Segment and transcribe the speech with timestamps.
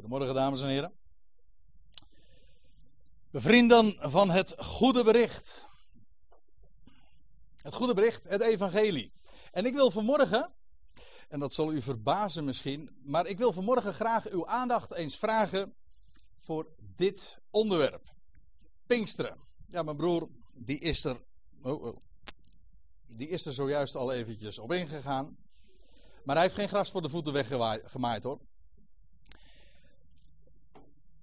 [0.00, 0.92] Goedemorgen, dames en heren.
[3.32, 5.68] Vrienden van het goede bericht.
[7.56, 9.12] Het goede bericht, het evangelie.
[9.52, 10.52] En ik wil vanmorgen,
[11.28, 15.74] en dat zal u verbazen misschien, maar ik wil vanmorgen graag uw aandacht eens vragen
[16.36, 18.14] voor dit onderwerp.
[18.86, 19.38] Pinksteren.
[19.68, 21.16] Ja, mijn broer, die is er,
[21.62, 21.96] oh, oh,
[23.06, 25.36] die is er zojuist al eventjes op ingegaan.
[26.24, 28.40] Maar hij heeft geen gras voor de voeten weggemaaid hoor.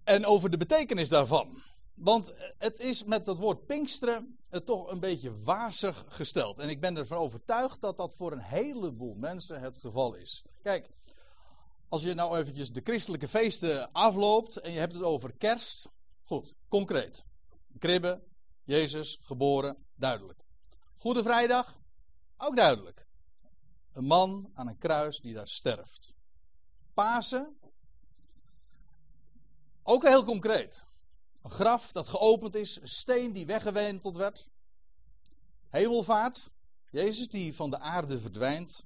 [0.08, 1.62] En over de betekenis daarvan.
[1.94, 6.60] Want het is met dat woord Pinksteren het toch een beetje wazig gesteld.
[6.60, 10.44] En ik ben ervan overtuigd dat dat voor een heleboel mensen het geval is.
[10.62, 10.90] Kijk,
[11.90, 15.90] als je nou eventjes de christelijke feesten afloopt en je hebt het over kerst.
[16.24, 17.24] Goed, concreet.
[17.80, 18.24] Kribben,
[18.64, 20.46] Jezus, geboren, duidelijk.
[20.98, 21.82] Goede Vrijdag,
[22.38, 23.08] ook duidelijk.
[23.94, 26.14] Een man aan een kruis die daar sterft.
[26.94, 27.58] Pasen,
[29.88, 30.86] ook heel concreet.
[31.42, 34.50] Een graf dat geopend is, een steen die weggewenteld werd.
[35.70, 36.52] Hemelvaart,
[36.90, 38.86] Jezus die van de aarde verdwijnt.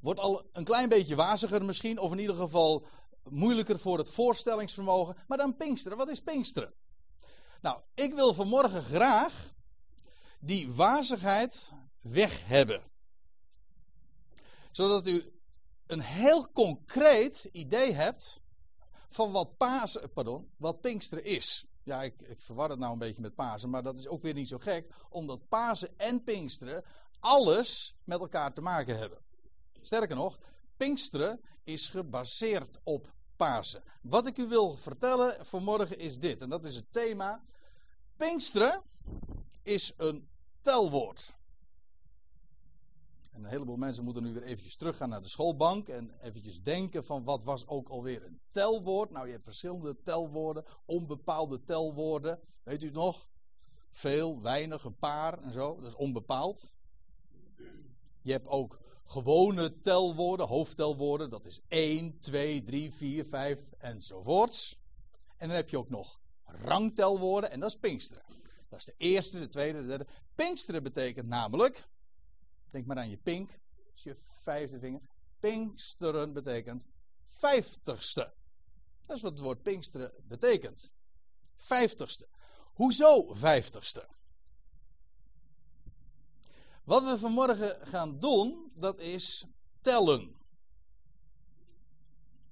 [0.00, 2.86] Wordt al een klein beetje waziger misschien, of in ieder geval
[3.22, 5.16] moeilijker voor het voorstellingsvermogen.
[5.26, 6.72] Maar dan Pinksteren, wat is Pinksteren?
[7.60, 9.52] Nou, ik wil vanmorgen graag
[10.40, 12.82] die wazigheid weg hebben.
[14.70, 15.32] Zodat u
[15.86, 18.40] een heel concreet idee hebt
[19.08, 21.66] van wat Pasen, pardon, wat Pinksteren is.
[21.82, 24.34] Ja, ik, ik verwar het nou een beetje met Pasen, maar dat is ook weer
[24.34, 26.84] niet zo gek, omdat Pasen en Pinksteren
[27.20, 29.18] alles met elkaar te maken hebben.
[29.80, 30.38] Sterker nog,
[30.76, 33.82] Pinksteren is gebaseerd op Pasen.
[34.02, 37.42] Wat ik u wil vertellen vanmorgen is dit, en dat is het thema.
[38.16, 38.82] Pinksteren
[39.62, 40.28] is een
[40.60, 41.36] telwoord.
[43.30, 47.04] En een heleboel mensen moeten nu weer eventjes teruggaan naar de schoolbank en eventjes denken
[47.04, 49.10] van wat was ook alweer een telwoord.
[49.10, 52.40] Nou, je hebt verschillende telwoorden, onbepaalde telwoorden.
[52.62, 53.28] Weet u het nog?
[53.90, 55.76] Veel, weinig, een paar en zo.
[55.76, 56.74] Dat is onbepaald.
[58.22, 61.30] Je hebt ook gewone telwoorden, hoofdtelwoorden.
[61.30, 64.78] Dat is 1, 2, 3, 4, 5 enzovoorts.
[65.36, 68.24] En dan heb je ook nog rangtelwoorden en dat is Pinksteren.
[68.68, 70.06] Dat is de eerste, de tweede, de derde.
[70.34, 71.88] Pinksteren betekent namelijk
[72.70, 73.50] Denk maar aan je pink.
[73.50, 75.00] Dat is je vijfde vinger.
[75.38, 76.86] Pinksteren betekent
[77.22, 78.34] vijftigste.
[79.06, 80.92] Dat is wat het woord pinksteren betekent.
[81.56, 82.28] Vijftigste.
[82.72, 84.08] Hoezo vijftigste?
[86.84, 89.44] Wat we vanmorgen gaan doen, dat is
[89.80, 90.36] tellen.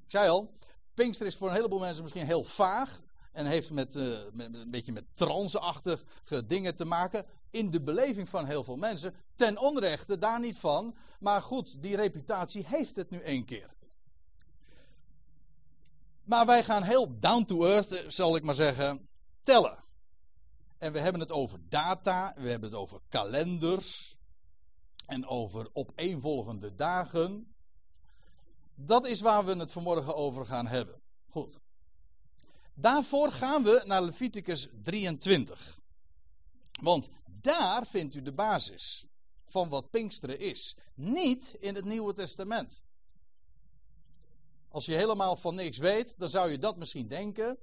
[0.04, 0.54] Ik zei al,
[0.94, 3.00] Pinkster is voor een heleboel mensen misschien heel vaag.
[3.32, 3.94] En heeft met,
[4.32, 7.26] met, een beetje met tranceachtige dingen te maken.
[7.50, 9.14] In de beleving van heel veel mensen.
[9.34, 10.96] Ten onrechte, daar niet van.
[11.20, 13.74] Maar goed, die reputatie heeft het nu één keer.
[16.24, 19.08] Maar wij gaan heel down to earth, eh, zal ik maar zeggen,
[19.42, 19.84] tellen.
[20.78, 24.16] En we hebben het over data, we hebben het over kalenders.
[25.06, 27.54] En over opeenvolgende dagen.
[28.74, 31.00] Dat is waar we het vanmorgen over gaan hebben.
[31.28, 31.58] Goed.
[32.74, 35.78] Daarvoor gaan we naar Leviticus 23.
[36.80, 37.08] Want
[37.46, 39.06] daar vindt u de basis
[39.44, 40.76] van wat Pinksteren is.
[40.94, 42.82] Niet in het Nieuwe Testament.
[44.68, 47.58] Als je helemaal van niks weet, dan zou je dat misschien denken.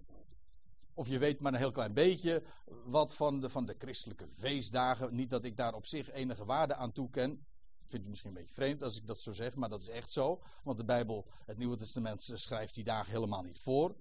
[0.94, 2.44] Of je weet maar een heel klein beetje
[2.85, 5.16] wat van de, van de christelijke feestdagen.
[5.16, 7.45] Niet dat ik daar op zich enige waarde aan toeken.
[7.85, 10.09] Vindt u misschien een beetje vreemd als ik dat zo zeg, maar dat is echt
[10.09, 10.41] zo.
[10.63, 13.95] Want de Bijbel, het Nieuwe Testament, schrijft die dagen helemaal niet voor.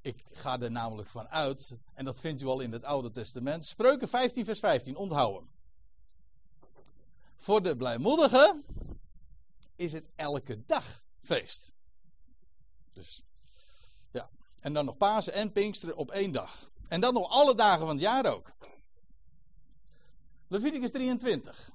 [0.00, 3.64] Ik ga er namelijk van uit, en dat vindt u al in het Oude Testament.
[3.64, 5.48] Spreuken 15, vers 15, onthouden.
[7.36, 8.64] Voor de blijmoedigen
[9.76, 11.72] is het elke dag feest.
[12.92, 13.22] Dus
[14.10, 16.70] ja, en dan nog Pasen en Pinksteren op één dag.
[16.88, 18.52] En dan nog alle dagen van het jaar ook.
[20.48, 21.70] Leviticus 23.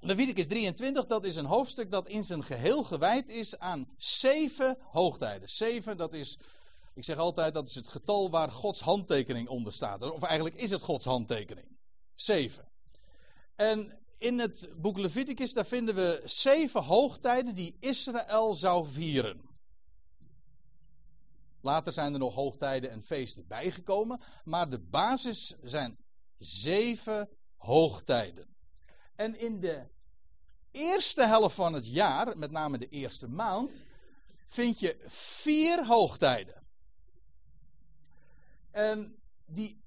[0.00, 5.48] Leviticus 23, dat is een hoofdstuk dat in zijn geheel gewijd is aan zeven hoogtijden.
[5.48, 6.38] Zeven, dat is
[6.96, 10.10] ik zeg altijd dat is het getal waar Gods handtekening onder staat.
[10.10, 11.78] Of eigenlijk is het Gods handtekening.
[12.14, 12.68] Zeven.
[13.56, 19.40] En in het boek Leviticus daar vinden we zeven hoogtijden die Israël zou vieren.
[21.60, 24.20] Later zijn er nog hoogtijden en feesten bijgekomen.
[24.44, 25.98] Maar de basis zijn
[26.38, 28.56] zeven hoogtijden.
[29.14, 29.86] En in de
[30.70, 33.82] eerste helft van het jaar, met name de eerste maand,
[34.46, 36.65] vind je vier hoogtijden.
[38.76, 39.82] En die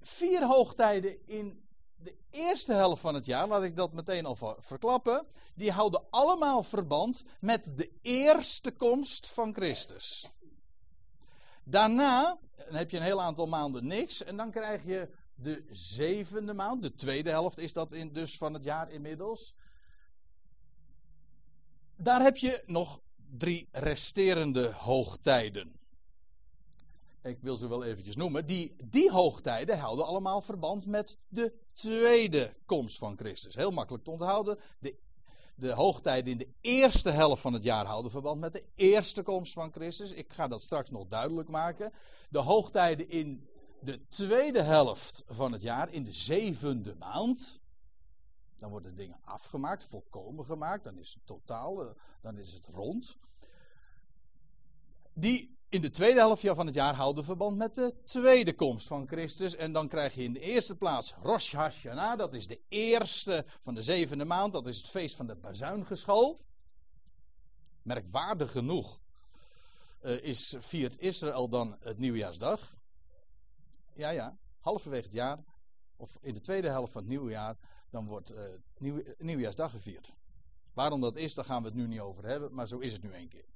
[0.00, 1.64] vier hoogtijden in
[1.96, 6.62] de eerste helft van het jaar, laat ik dat meteen al verklappen, die houden allemaal
[6.62, 10.30] verband met de eerste komst van Christus.
[11.64, 14.24] Daarna heb je een heel aantal maanden niks.
[14.24, 16.82] En dan krijg je de zevende maand.
[16.82, 19.54] De tweede helft is dat in, dus van het jaar inmiddels.
[21.96, 23.00] Daar heb je nog
[23.36, 25.81] drie resterende hoogtijden.
[27.22, 28.46] Ik wil ze wel eventjes noemen.
[28.46, 33.54] Die, die hoogtijden houden allemaal verband met de tweede komst van Christus.
[33.54, 34.58] Heel makkelijk te onthouden.
[34.78, 34.96] De,
[35.54, 39.52] de hoogtijden in de eerste helft van het jaar houden verband met de eerste komst
[39.52, 40.12] van Christus.
[40.12, 41.92] Ik ga dat straks nog duidelijk maken.
[42.30, 43.48] De hoogtijden in
[43.80, 47.60] de tweede helft van het jaar, in de zevende maand.
[48.56, 50.84] Dan worden dingen afgemaakt, volkomen gemaakt.
[50.84, 53.16] Dan is het totaal, eh, dan is het rond.
[55.12, 59.06] Die in de tweede helft van het jaar houden verband met de tweede komst van
[59.06, 59.56] Christus.
[59.56, 62.18] En dan krijg je in de eerste plaats Rosh Hashanah.
[62.18, 64.52] Dat is de eerste van de zevende maand.
[64.52, 66.38] Dat is het feest van de bazuingeschal.
[67.82, 69.00] Merkwaardig genoeg
[70.02, 72.76] uh, is, viert Israël dan het nieuwjaarsdag.
[73.94, 75.44] Ja, ja, halverwege het jaar.
[75.96, 77.56] Of in de tweede helft van het nieuwe jaar.
[77.90, 78.40] Dan wordt uh,
[78.78, 80.14] nieuw, nieuwjaarsdag gevierd.
[80.72, 82.54] Waarom dat is, daar gaan we het nu niet over hebben.
[82.54, 83.51] Maar zo is het nu één keer.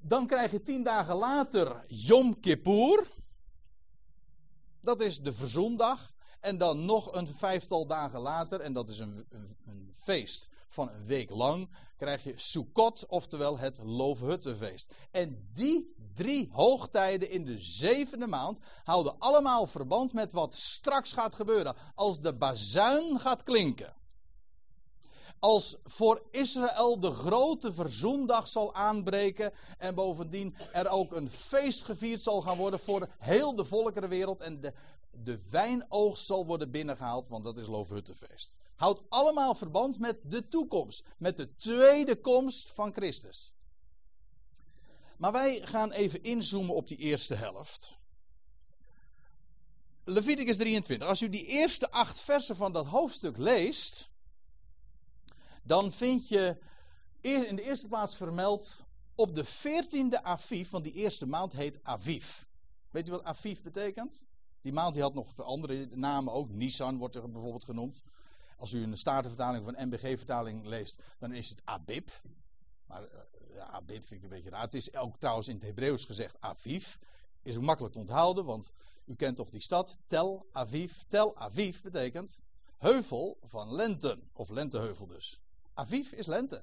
[0.00, 3.06] Dan krijg je tien dagen later Yom Kippur.
[4.80, 6.12] Dat is de verzoendag.
[6.40, 10.90] En dan nog een vijftal dagen later, en dat is een, een, een, feest van
[10.90, 14.92] een week lang, krijg je Sukkot, oftewel het Loofhuttenfeest.
[15.10, 21.34] En die drie hoogtijden in de zevende maand houden allemaal verband met wat straks gaat
[21.34, 21.76] gebeuren.
[21.94, 23.97] Als de bazuin gaat klinken
[25.38, 29.52] als voor Israël de grote verzoendag zal aanbreken.
[29.78, 34.40] En bovendien er ook een feest gevierd zal gaan worden voor heel de volkerenwereld.
[34.40, 34.72] En de,
[35.10, 38.56] de wijnoogst zal worden binnengehaald, want dat is Loofhuttenfeest.
[38.74, 41.04] Houdt allemaal verband met de toekomst.
[41.18, 43.52] Met de tweede komst van Christus.
[45.18, 47.98] Maar wij gaan even inzoomen op die eerste helft.
[50.04, 51.08] Leviticus 23.
[51.08, 54.10] Als u die eerste acht versen van dat hoofdstuk leest
[55.68, 56.56] dan vind je
[57.20, 58.84] in de eerste plaats vermeld
[59.14, 62.42] op de 14e Aviv, want die eerste maand heet Aviv.
[62.90, 64.24] Weet u wat Aviv betekent?
[64.60, 66.50] Die maand die had nog andere namen ook.
[66.50, 68.02] Nisan wordt er bijvoorbeeld genoemd.
[68.56, 72.10] Als u een statenvertaling of een MBG-vertaling leest, dan is het Abib.
[72.86, 73.08] Maar uh,
[73.54, 74.60] ja, Abib vind ik een beetje raar.
[74.60, 76.96] Het is ook trouwens in het Hebreeuws gezegd Aviv.
[77.42, 78.72] Is ook makkelijk te onthouden, want
[79.06, 80.92] u kent toch die stad, Tel Aviv.
[81.08, 82.40] Tel Aviv betekent
[82.76, 85.40] heuvel van lenten, of lenteheuvel dus.
[85.78, 86.54] Aviv is lente.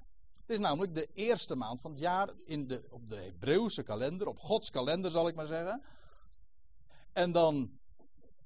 [0.42, 4.28] Het is namelijk de eerste maand van het jaar in de, op de Hebreeuwse kalender,
[4.28, 5.82] op Gods kalender zal ik maar zeggen.
[7.14, 7.80] En dan,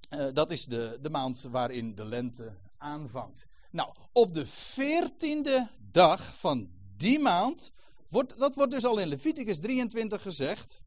[0.09, 3.45] uh, dat is de, de maand waarin de lente aanvangt.
[3.71, 7.71] Nou, op de veertiende dag van die maand,
[8.09, 10.83] wordt, dat wordt dus al in Leviticus 23 gezegd,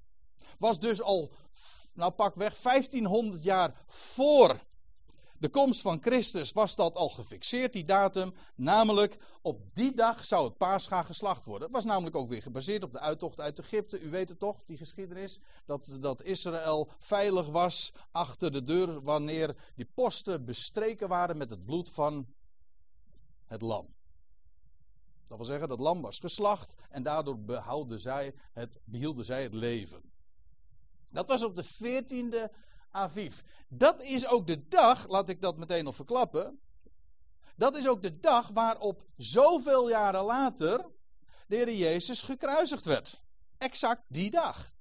[0.59, 1.33] was dus al,
[1.95, 4.61] nou pak weg, 1500 jaar voor
[5.43, 8.35] de komst van Christus was dat al gefixeerd, die datum.
[8.55, 11.67] Namelijk, op die dag zou het paascha geslacht worden.
[11.67, 14.01] Het was namelijk ook weer gebaseerd op de uittocht uit Egypte.
[14.01, 15.41] U weet het toch, die geschiedenis.
[15.67, 21.65] Dat, dat Israël veilig was achter de deur wanneer die posten bestreken waren met het
[21.65, 22.27] bloed van
[23.47, 23.95] het lam.
[25.25, 29.55] Dat wil zeggen, dat lam was geslacht en daardoor behouden zij het, behielden zij het
[29.55, 30.03] leven.
[31.09, 32.55] Dat was op de 14e
[32.93, 33.41] Aviv.
[33.69, 36.61] Dat is ook de dag, laat ik dat meteen nog verklappen.
[37.57, 40.91] Dat is ook de dag waarop zoveel jaren later
[41.47, 43.23] de Heer Jezus gekruisigd werd.
[43.59, 44.73] Exact die dag.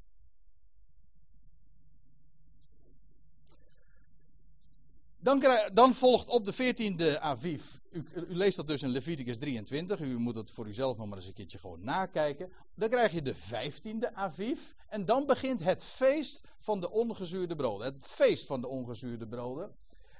[5.24, 7.64] Dan, dan, volgt op de 14e Aviv.
[7.92, 10.00] U, u, leest dat dus in Leviticus 23.
[10.00, 12.52] U moet het voor uzelf nog maar eens een keertje gewoon nakijken.
[12.76, 14.60] Dan krijg je de 15e Aviv.
[14.88, 17.86] En dan begint het feest van de ongezuurde broden.
[17.86, 19.76] Het feest van de ongezuurde broden.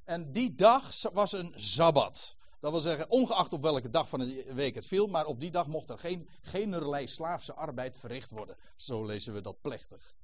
[0.06, 2.36] En die dag was een sabbat.
[2.60, 5.52] Dat wil zeggen, ongeacht op welke dag van de week het viel, maar op die
[5.52, 8.56] dag mocht er geen generlei slaafse arbeid verricht worden.
[8.76, 10.16] Zo lezen we dat plechtig.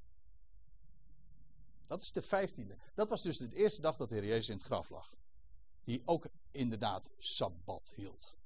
[1.87, 2.77] Dat is de vijftiende.
[2.93, 5.15] Dat was dus de eerste dag dat de Heer Jezus in het graf lag.
[5.83, 8.37] Die ook inderdaad Sabbat hield.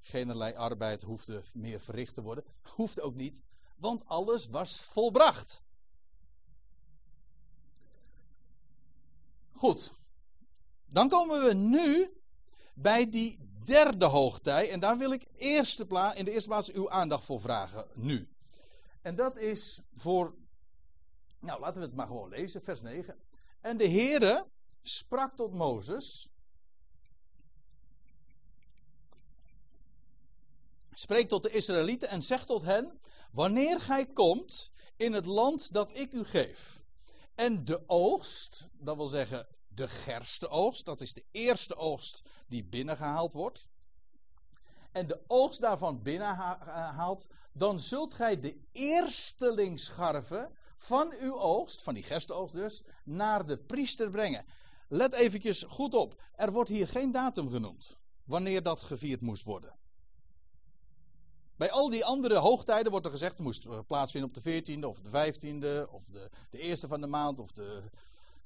[0.00, 2.44] Generlei arbeid hoefde meer verricht te worden.
[2.74, 3.42] Hoefde ook niet,
[3.76, 5.62] want alles was volbracht.
[9.52, 9.94] Goed.
[10.86, 12.12] Dan komen we nu
[12.74, 14.70] bij die derde hoogtij.
[14.70, 18.28] En daar wil ik eerste in de eerste plaats uw aandacht voor vragen nu.
[19.02, 20.34] En dat is voor
[21.46, 23.18] nou, laten we het maar gewoon lezen, vers 9.
[23.60, 24.46] En de Heere
[24.82, 26.28] sprak tot Mozes.
[30.90, 33.00] Spreek tot de Israëlieten en zeg tot hen:
[33.32, 36.82] Wanneer gij komt in het land dat ik u geef.
[37.34, 43.32] En de oogst, dat wil zeggen de gersteoogst, dat is de eerste oogst die binnengehaald
[43.32, 43.68] wordt.
[44.92, 52.02] En de oogst daarvan binnenhaalt, dan zult gij de eerstelingsscharven van uw oogst, van die
[52.02, 54.44] gersteoogst dus, naar de priester brengen.
[54.88, 59.74] Let eventjes goed op, er wordt hier geen datum genoemd wanneer dat gevierd moest worden.
[61.56, 65.00] Bij al die andere hoogtijden wordt er gezegd, het moest plaatsvinden op de 14e of
[65.00, 67.82] de 15e of de, de eerste van de maand of de...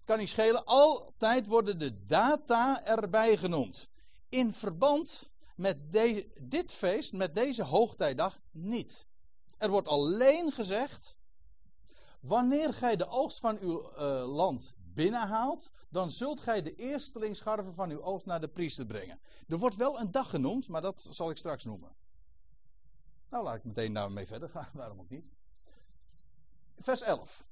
[0.05, 3.89] Kan niet schelen, altijd worden de data erbij genoemd.
[4.29, 5.93] In verband met
[6.43, 9.09] dit feest, met deze hoogtijdag, niet.
[9.59, 11.19] Er wordt alleen gezegd,
[12.21, 17.91] wanneer gij de oogst van uw uh, land binnenhaalt, dan zult gij de eerstelingsscharven van
[17.91, 19.21] uw oogst naar de priester brengen.
[19.49, 21.97] Er wordt wel een dag genoemd, maar dat zal ik straks noemen.
[23.31, 25.25] Nou, laat ik meteen daarmee verder gaan, waarom ook niet.
[26.79, 27.45] Vers 11.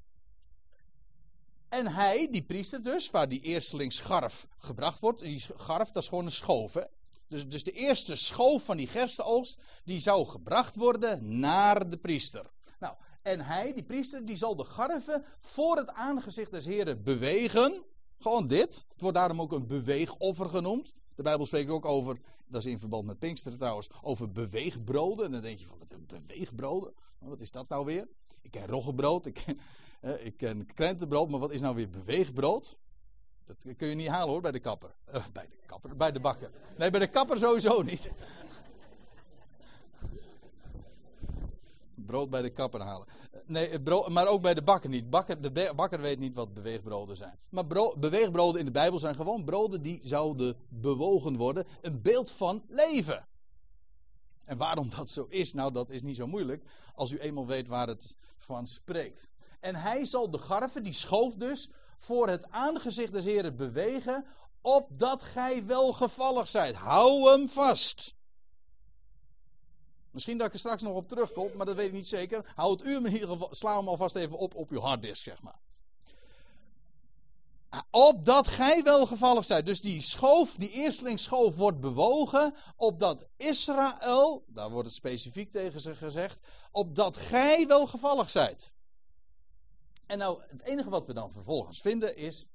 [1.68, 6.24] En hij, die priester dus, waar die eerstelingsscharf gebracht wordt, die scharf, dat is gewoon
[6.24, 6.74] een schoof.
[6.74, 6.84] Hè?
[7.28, 12.50] Dus, dus de eerste schoof van die gerstenoogst, die zou gebracht worden naar de priester.
[12.78, 12.96] Nou,
[13.28, 17.82] en hij, die priester, die zal de garven voor het aangezicht des Heren bewegen.
[18.18, 18.84] Gewoon dit.
[18.92, 20.94] Het wordt daarom ook een beweegoffer genoemd.
[21.14, 25.24] De Bijbel spreekt ook over, dat is in verband met Pinksteren trouwens, over beweegbroden.
[25.24, 26.94] En dan denk je van, wat beweegbroden?
[27.18, 28.08] Wat is dat nou weer?
[28.40, 29.58] Ik ken roggebrood, ik ken,
[30.00, 32.78] eh, ik ken krentenbrood, maar wat is nou weer beweegbrood?
[33.44, 34.94] Dat kun je niet halen hoor, bij de kapper.
[35.14, 36.50] Uh, bij de kapper, bij de bakker.
[36.76, 38.12] Nee, bij de kapper sowieso niet.
[42.06, 43.06] Brood bij de kapper halen.
[43.44, 45.10] Nee, brood, maar ook bij de bakker niet.
[45.10, 47.38] Bakker, de bakker weet niet wat beweegbroden zijn.
[47.50, 47.66] Maar
[47.98, 51.66] beweegbroden in de Bijbel zijn gewoon broden die zouden bewogen worden.
[51.80, 53.26] Een beeld van leven.
[54.44, 56.64] En waarom dat zo is, nou dat is niet zo moeilijk.
[56.94, 59.30] Als u eenmaal weet waar het van spreekt.
[59.60, 64.24] En hij zal de garven, die schoof dus, voor het aangezicht des Heren bewegen,
[64.60, 66.74] opdat gij welgevallig zijt.
[66.74, 68.14] Hou hem vast.
[70.10, 72.52] Misschien dat ik er straks nog op terugkom, maar dat weet ik niet zeker.
[72.54, 75.60] Hou het u in ieder sla hem alvast even op op uw harddisk, zeg maar.
[77.90, 79.66] Opdat gij welgevallig zijt.
[79.66, 82.54] Dus die schoof, die eerstelingsschoof wordt bewogen.
[82.76, 86.40] Opdat Israël, daar wordt het specifiek tegen ze gezegd.
[86.70, 88.72] Opdat gij welgevallig zijt.
[90.06, 92.46] En nou, het enige wat we dan vervolgens vinden is.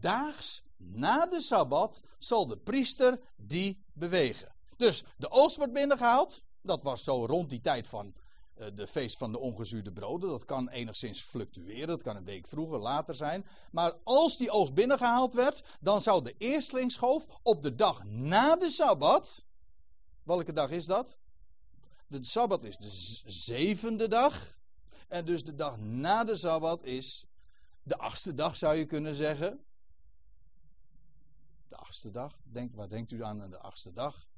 [0.00, 4.54] Daags na de sabbat zal de priester die bewegen.
[4.76, 6.42] Dus de oost wordt binnengehaald.
[6.64, 8.14] Dat was zo rond die tijd van
[8.56, 10.30] uh, de feest van de ongezuurde broden.
[10.30, 11.86] Dat kan enigszins fluctueren.
[11.86, 13.46] Dat kan een week vroeger, later zijn.
[13.72, 18.70] Maar als die oogst binnengehaald werd, dan zou de eerstlingsschoof op de dag na de
[18.70, 19.46] sabbat.
[20.22, 21.18] Welke dag is dat?
[22.06, 22.90] De sabbat is de
[23.30, 24.58] zevende dag.
[25.08, 27.26] En dus de dag na de sabbat is
[27.82, 29.64] de achtste dag, zou je kunnen zeggen.
[31.68, 32.40] De achtste dag.
[32.44, 34.28] Denk, waar denkt u aan aan de achtste dag?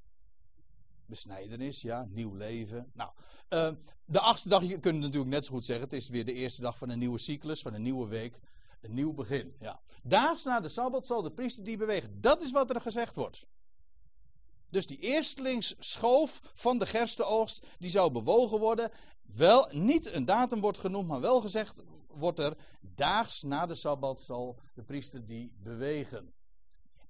[1.07, 2.91] Besnijdenis, ja, nieuw leven.
[2.95, 3.11] Nou,
[3.51, 3.71] uh,
[4.05, 6.61] de achtste dag, je kunt natuurlijk net zo goed zeggen, het is weer de eerste
[6.61, 8.41] dag van een nieuwe cyclus, van een nieuwe week,
[8.81, 9.55] een nieuw begin.
[9.59, 9.81] Ja.
[10.03, 12.21] Daags na de Sabbat zal de priester die bewegen.
[12.21, 13.47] Dat is wat er gezegd wordt.
[14.71, 18.91] Dus die eerstelingsschoof van de gerstenoogst, die zou bewogen worden.
[19.23, 24.21] Wel, niet een datum wordt genoemd, maar wel gezegd wordt er, daags na de Sabbat
[24.21, 26.35] zal de priester die bewegen.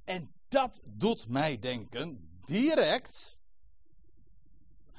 [0.05, 3.39] En dat doet mij denken, direct,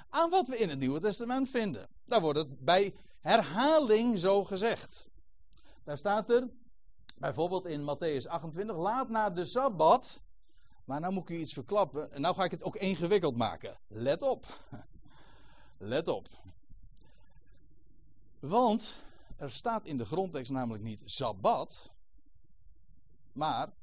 [0.10, 1.90] aan wat we in het Nieuwe Testament vinden.
[2.06, 5.10] Daar wordt het bij herhaling zo gezegd.
[5.84, 6.50] Daar staat er
[7.18, 10.24] bijvoorbeeld in Matthäus 28, laat na de Sabbat.
[10.86, 12.12] Maar nou moet ik u iets verklappen.
[12.12, 13.80] En nou ga ik het ook ingewikkeld maken.
[13.88, 14.46] Let op.
[15.78, 16.28] Let op.
[18.40, 19.02] Want
[19.38, 21.94] er staat in de grondtekst namelijk niet Sabbat,
[23.32, 23.74] maar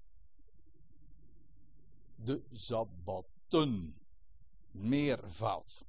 [2.16, 3.98] de Sabbatten.
[4.70, 5.84] Meervoud.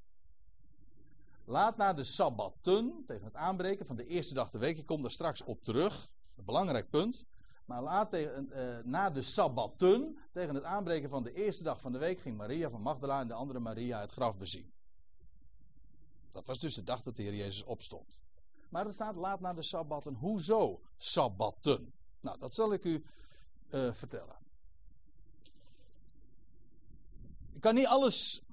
[1.45, 5.01] Laat na de sabbatten, tegen het aanbreken van de eerste dag de week, ik kom
[5.01, 7.25] daar straks op terug, een belangrijk punt.
[7.65, 11.91] Maar laat tegen, uh, na de sabbatten, tegen het aanbreken van de eerste dag van
[11.91, 14.73] de week, ging Maria van Magdala en de andere Maria het graf bezien.
[16.29, 18.19] Dat was dus de dag dat de Heer Jezus opstond.
[18.69, 20.13] Maar er staat laat na de sabbatten.
[20.13, 21.93] Hoezo sabbatten?
[22.19, 23.03] Nou, dat zal ik u
[23.69, 24.37] uh, vertellen.
[27.53, 28.44] Ik kan niet alles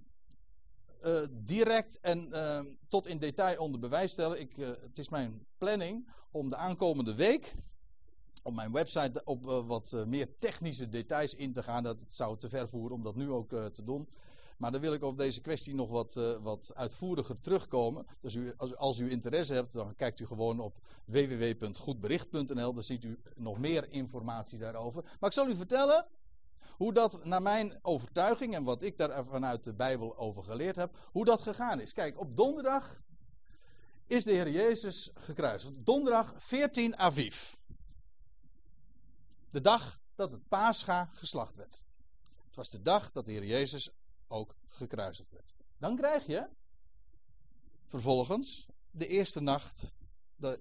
[1.05, 4.41] uh, direct en uh, tot in detail onder bewijs stellen.
[4.41, 7.55] Ik, uh, het is mijn planning om de aankomende week
[8.43, 11.83] op mijn website op wat meer technische details in te gaan.
[11.83, 14.09] Dat zou te ver voeren om dat nu ook te doen.
[14.59, 18.07] Maar dan wil ik op deze kwestie nog wat, wat uitvoeriger terugkomen.
[18.21, 22.75] Dus u, als, als, u interesse hebt, dan kijkt u gewoon op www.goedbericht.nl.
[22.75, 25.03] Dan ziet u nog meer informatie daarover.
[25.03, 26.07] Maar ik zal u vertellen
[26.77, 31.09] hoe dat naar mijn overtuiging en wat ik daar vanuit de Bijbel over geleerd heb,
[31.13, 31.93] hoe dat gegaan is.
[31.93, 33.03] Kijk, op donderdag
[34.07, 35.75] is de Heer Jezus gekruisigd.
[35.77, 37.55] Donderdag 14 Aviv.
[39.51, 41.83] De dag dat het paascha geslacht werd.
[42.47, 43.91] Het was de dag dat de Heer Jezus
[44.29, 45.55] ook gekruisigd werd.
[45.79, 46.49] Dan krijg je
[47.87, 49.93] vervolgens de eerste nacht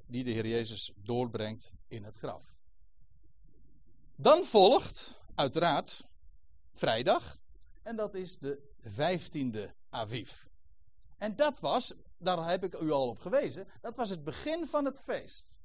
[0.07, 2.57] die de Heer Jezus doorbrengt in het graf.
[4.15, 6.09] Dan volgt uiteraard
[6.73, 7.39] vrijdag
[7.83, 10.31] en dat is de 15e Aviv.
[11.17, 14.85] En dat was, daar heb ik u al op gewezen, dat was het begin van
[14.85, 15.59] het feest.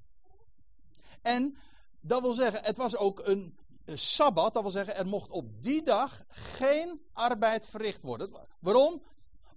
[1.22, 1.56] En
[2.00, 5.82] dat wil zeggen, het was ook een sabbat, dat wil zeggen, er mocht op die
[5.82, 8.30] dag geen arbeid verricht worden.
[8.60, 9.02] Waarom?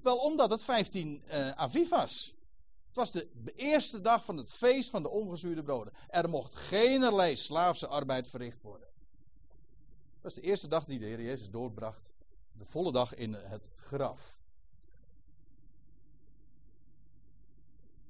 [0.01, 2.33] Wel omdat het 15 uh, eh, Aviv was.
[2.87, 5.93] Het was de eerste dag van het feest van de ongezuurde broden.
[6.07, 8.88] Er mocht geen slaafse arbeid verricht worden.
[10.21, 12.11] Dat was de eerste dag die de Heer Jezus doorbracht.
[12.51, 14.39] De volle dag in het graf.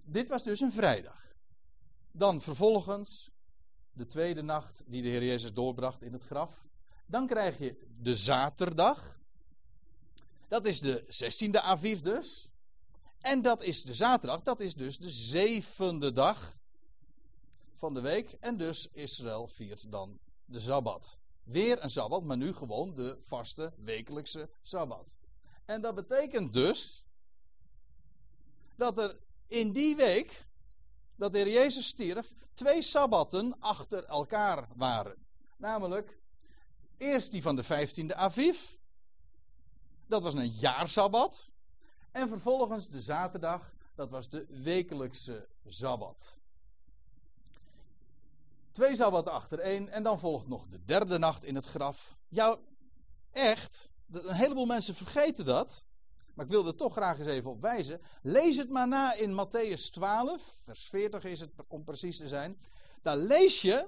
[0.03, 1.35] Dit was dus een vrijdag.
[2.11, 3.31] Dan vervolgens
[3.93, 6.65] de tweede nacht die de Heer Jezus doorbracht in het graf.
[7.05, 9.19] Dan krijg je de zaterdag.
[10.47, 12.49] Dat is de 16e Aviv dus.
[13.19, 16.57] En dat is de zaterdag, dat is dus de zevende dag
[17.73, 18.31] van de week.
[18.39, 21.18] En dus Israël viert dan de Sabbat.
[21.49, 25.17] Weer een Sabbat, maar nu gewoon de vaste wekelijkse Sabbat.
[25.65, 27.05] En dat betekent dus
[28.75, 30.47] dat er in die week
[31.15, 35.27] dat de Heer Jezus stierf, twee sabbatten achter elkaar waren.
[35.57, 36.19] Namelijk,
[36.97, 38.59] eerst die van de 15e Aviv.
[40.07, 41.51] Dat was een jaarsabbat.
[42.11, 46.39] En vervolgens de zaterdag, dat was de wekelijkse sabbat.
[48.71, 52.17] Twee achter één en dan volgt nog de derde nacht in het graf.
[52.27, 52.57] Ja,
[53.31, 55.87] echt, een heleboel mensen vergeten dat.
[56.33, 58.01] Maar ik wil er toch graag eens even op wijzen.
[58.21, 62.59] Lees het maar na in Matthäus 12, vers 40 is het om precies te zijn.
[63.01, 63.87] Daar lees je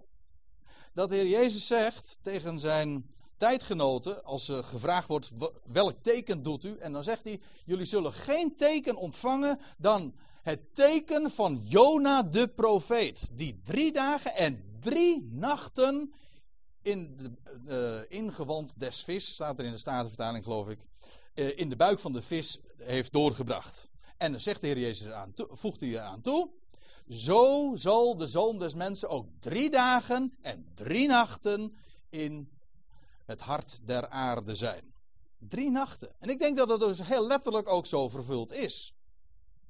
[0.93, 5.31] dat de Heer Jezus zegt tegen zijn tijdgenoten, als er gevraagd wordt
[5.65, 10.75] welk teken doet u, en dan zegt hij, jullie zullen geen teken ontvangen dan het
[10.75, 16.13] teken van Jona de profeet, die drie dagen en drie nachten
[16.81, 17.31] in de
[18.09, 20.79] uh, ingewand des vis, staat er in de Statenvertaling geloof ik,
[21.33, 23.89] eh, in de buik van de vis heeft doorgebracht.
[24.17, 26.49] En dan zegt de Heer Jezus aan, voegt hij eraan toe.
[27.09, 31.75] Zo zal de zoon des mensen ook drie dagen en drie nachten
[32.09, 32.49] in
[33.25, 34.93] het hart der aarde zijn.
[35.39, 36.11] Drie nachten.
[36.19, 38.93] En ik denk dat dat dus heel letterlijk ook zo vervuld is.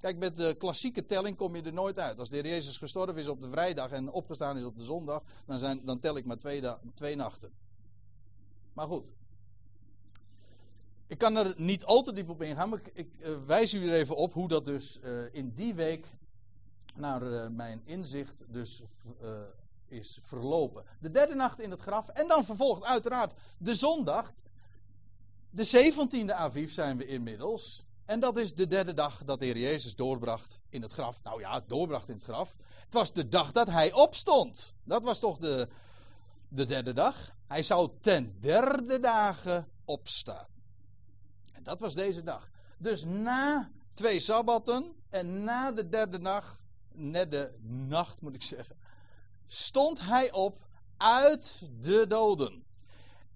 [0.01, 2.19] Kijk, met de klassieke telling kom je er nooit uit.
[2.19, 5.23] Als de Heer Jezus gestorven is op de vrijdag en opgestaan is op de zondag,
[5.45, 7.51] dan, zijn, dan tel ik maar twee, twee nachten.
[8.73, 9.11] Maar goed,
[11.07, 13.93] ik kan er niet al te diep op ingaan, maar ik, uh, wijs u er
[13.93, 16.07] even op hoe dat dus uh, in die week
[16.95, 18.83] naar uh, mijn inzicht dus
[19.87, 20.83] is verlopen.
[20.99, 24.33] De derde nacht in het graf en dan vervolgt uiteraard de zondag.
[25.49, 25.93] De
[26.27, 27.85] 17e Aviv zijn we inmiddels.
[28.05, 31.23] En dat is de derde dag dat de Heer Jezus doorbracht in het graf.
[31.23, 32.57] Nou ja, doorbracht in het graf.
[32.85, 34.73] Het was de dag dat hij opstond.
[34.83, 35.67] Dat was toch de,
[36.49, 37.35] de derde dag.
[37.47, 40.47] Hij zou ten derde dagen opstaan.
[41.53, 42.49] En dat was deze dag.
[42.77, 48.77] Dus na twee sabbatten en na de derde nacht, net de nacht moet ik zeggen,
[49.47, 52.63] stond hij op uit de doden.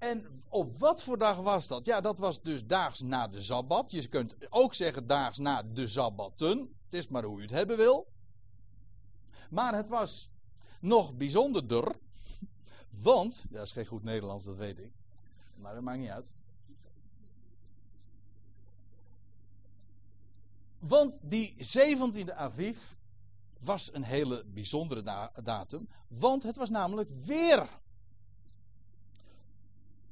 [0.06, 1.86] En op wat voor dag was dat?
[1.86, 3.92] Ja, dat was dus daags na de Sabbat.
[3.92, 6.58] Je kunt ook zeggen daags na de Sabbatten.
[6.60, 8.08] Het is maar hoe u het hebben wil.
[9.50, 10.30] Maar het was
[10.82, 11.96] nog bijzonderder.
[12.90, 14.92] Want, dat is geen goed Nederlands, dat weet ik.
[15.56, 16.34] Maar dat maakt niet uit.
[20.80, 22.78] Want die 17e Aviv
[23.60, 25.88] was een hele bijzondere datum.
[26.08, 27.68] Want het was namelijk weer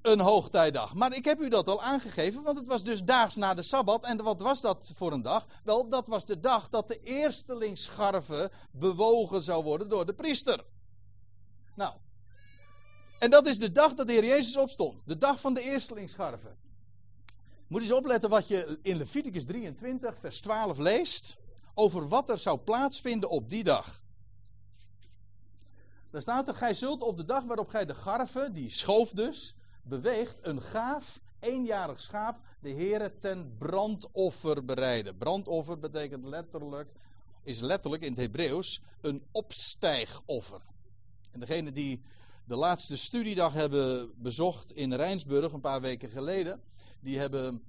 [0.04, 0.94] een hoogtijdag.
[0.94, 4.06] Maar ik heb u dat al aangegeven, want het was dus daags na de Sabbat.
[4.06, 5.46] En wat was dat voor een dag?
[5.64, 10.64] Wel, dat was de dag dat de eerstelingsscharven bewogen zou worden door de priester.
[11.76, 11.94] Nou,
[13.20, 15.02] en dat is de dag dat de Heer Jezus opstond.
[15.06, 16.58] De dag van de eerstelingsscharven.
[17.68, 21.36] Moet eens opletten wat je in Leviticus 23, vers 12 leest.
[21.74, 24.02] Over wat er zou plaatsvinden op die dag.
[26.12, 29.56] Daar staat er: Gij zult op de dag waarop gij de garven, die schoof dus,
[29.84, 35.18] beweegt, een gaaf eenjarig schaap de Heere ten brandoffer bereiden.
[35.18, 36.92] Brandoffer betekent letterlijk,
[37.44, 40.62] is letterlijk in het Hebreeuws een opstijgoffer.
[41.32, 42.02] En degene die
[42.46, 46.62] de laatste studiedag hebben bezocht in Rijnsburg een paar weken geleden,
[47.00, 47.64] die hebben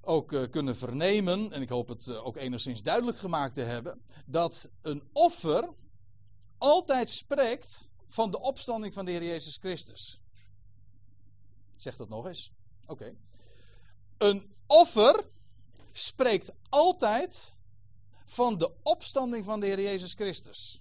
[0.00, 4.00] ook uh, kunnen vernemen, en ik hoop het uh, ook enigszins duidelijk gemaakt te hebben,
[4.26, 5.68] dat een offer
[6.58, 10.20] altijd spreekt van de opstanding van de Heer Jezus Christus.
[11.78, 12.52] Zeg dat nog eens.
[12.86, 13.16] Oké.
[14.18, 15.24] Een offer
[15.92, 17.56] spreekt altijd
[18.24, 20.80] van de opstanding van de Heer Jezus Christus.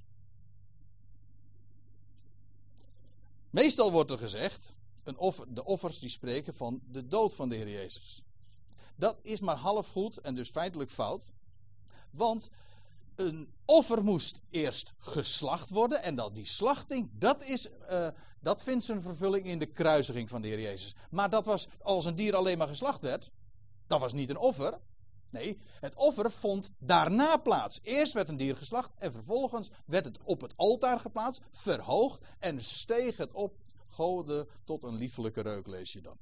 [3.49, 7.55] Meestal wordt er gezegd, een offer, de offers die spreken van de dood van de
[7.55, 8.23] Heer Jezus.
[8.95, 11.33] Dat is maar half goed en dus feitelijk fout.
[12.12, 12.49] Want
[13.17, 16.03] een offer moest eerst geslacht worden.
[16.03, 18.08] En dat die slachting, dat, is, uh,
[18.39, 20.95] dat vindt zijn vervulling in de kruisiging van de Heer Jezus.
[21.10, 23.32] Maar dat was, als een dier alleen maar geslacht werd,
[23.88, 24.80] dat was niet een offer.
[25.30, 27.80] Nee, het offer vond daarna plaats.
[27.84, 32.63] Eerst werd een dier geslacht en vervolgens werd het op het altaar geplaatst, verhoogd en
[32.63, 36.17] steeg het op goden tot een liefelijke reuk, lees je dan.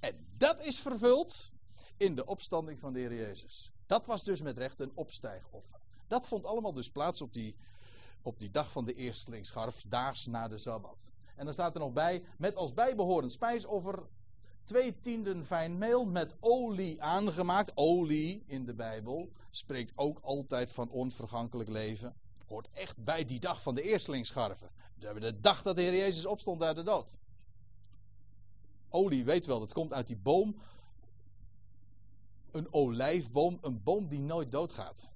[0.00, 1.50] En dat is vervuld
[1.96, 3.70] in de opstanding van de Heer Jezus.
[3.86, 5.80] Dat was dus met recht een opstijgoffer.
[6.10, 7.56] Dat vond allemaal dus plaats op die,
[8.22, 11.10] op die dag van de eerstelingsscharf, daags na de Sabbat.
[11.36, 14.08] En dan staat er nog bij, met als bijbehorend spijsoffer
[14.64, 17.72] twee tienden fijn meel met olie aangemaakt.
[17.74, 22.14] Olie in de Bijbel spreekt ook altijd van onvergankelijk leven.
[22.46, 24.70] Hoort echt bij die dag van de eerstelingsscharven.
[24.98, 27.18] We hebben de dag dat de Heer Jezus opstond uit de dood.
[28.88, 30.56] Olie, weet wel, dat komt uit die boom.
[32.50, 35.12] Een olijfboom, een boom die nooit doodgaat.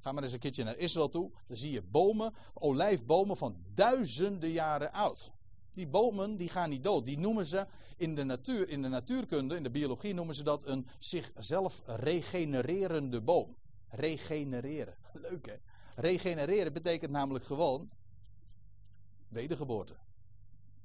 [0.00, 1.30] Ga maar eens een keertje naar Israël toe.
[1.46, 5.32] Dan zie je bomen, olijfbomen van duizenden jaren oud.
[5.72, 7.06] Die bomen die gaan niet dood.
[7.06, 10.66] Die noemen ze in de natuur, in de natuurkunde, in de biologie noemen ze dat
[10.66, 13.56] een zichzelf regenererende boom.
[13.88, 14.94] Regenereren.
[15.12, 15.56] Leuk hè?
[15.94, 17.90] Regenereren betekent namelijk gewoon
[19.28, 19.96] wedergeboorte.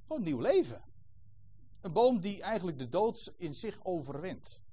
[0.06, 0.82] Gewoon nieuw leven.
[1.80, 4.63] Een boom die eigenlijk de dood in zich overwint.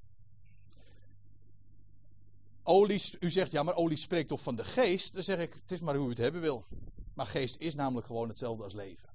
[2.64, 5.14] Olie, u zegt ja, maar olie spreekt toch van de geest?
[5.14, 6.66] Dan zeg ik, het is maar hoe u het hebben wil.
[7.14, 9.10] Maar geest is namelijk gewoon hetzelfde als leven.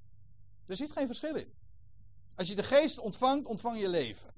[0.66, 1.52] Er zit geen verschil in.
[2.34, 4.34] Als je de geest ontvangt, ontvang je leven.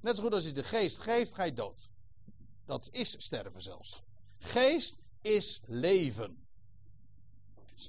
[0.00, 1.90] Net zo goed als je de geest geeft, ga je dood.
[2.64, 4.02] Dat is sterven zelfs.
[4.38, 6.46] Geest is leven.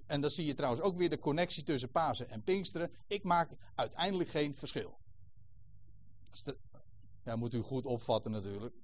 [0.05, 2.91] En dan zie je trouwens ook weer de connectie tussen Pasen en Pinksteren.
[3.07, 4.99] Ik maak uiteindelijk geen verschil.
[7.23, 8.75] Ja, moet u goed opvatten natuurlijk.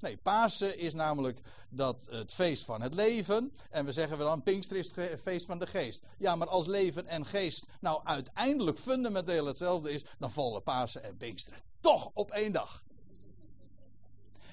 [0.00, 3.52] Nee, Pasen is namelijk dat het feest van het leven.
[3.70, 6.02] En we zeggen we dan, Pinkster is het feest van de geest.
[6.18, 11.16] Ja, maar als leven en geest nou uiteindelijk fundamenteel hetzelfde is, dan vallen Pasen en
[11.16, 12.84] Pinksteren toch op één dag.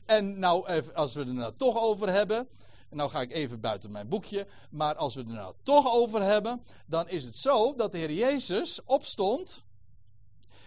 [0.06, 2.50] En nou, als we er nou toch over hebben,
[2.90, 6.64] nou ga ik even buiten mijn boekje, maar als we er nou toch over hebben,
[6.86, 9.64] dan is het zo dat de Heer Jezus opstond.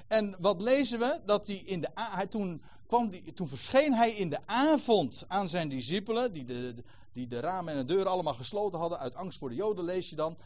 [0.07, 1.21] En wat lezen we?
[1.25, 5.49] Dat hij in de, hij toen kwam die, toen verscheen hij in de avond aan
[5.49, 6.75] zijn discipelen, die de,
[7.13, 10.11] die de ramen en de deuren allemaal gesloten hadden uit angst voor de Joden, lees
[10.11, 10.37] je dan.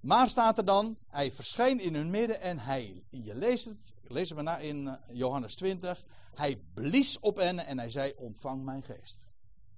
[0.00, 4.36] Maar staat er dan, hij verscheen in hun midden en hij, je leest het, lezen
[4.36, 6.04] we na in eh, Johannes 20,
[6.34, 9.26] hij blies op hen en hij zei, ontvang mijn geest.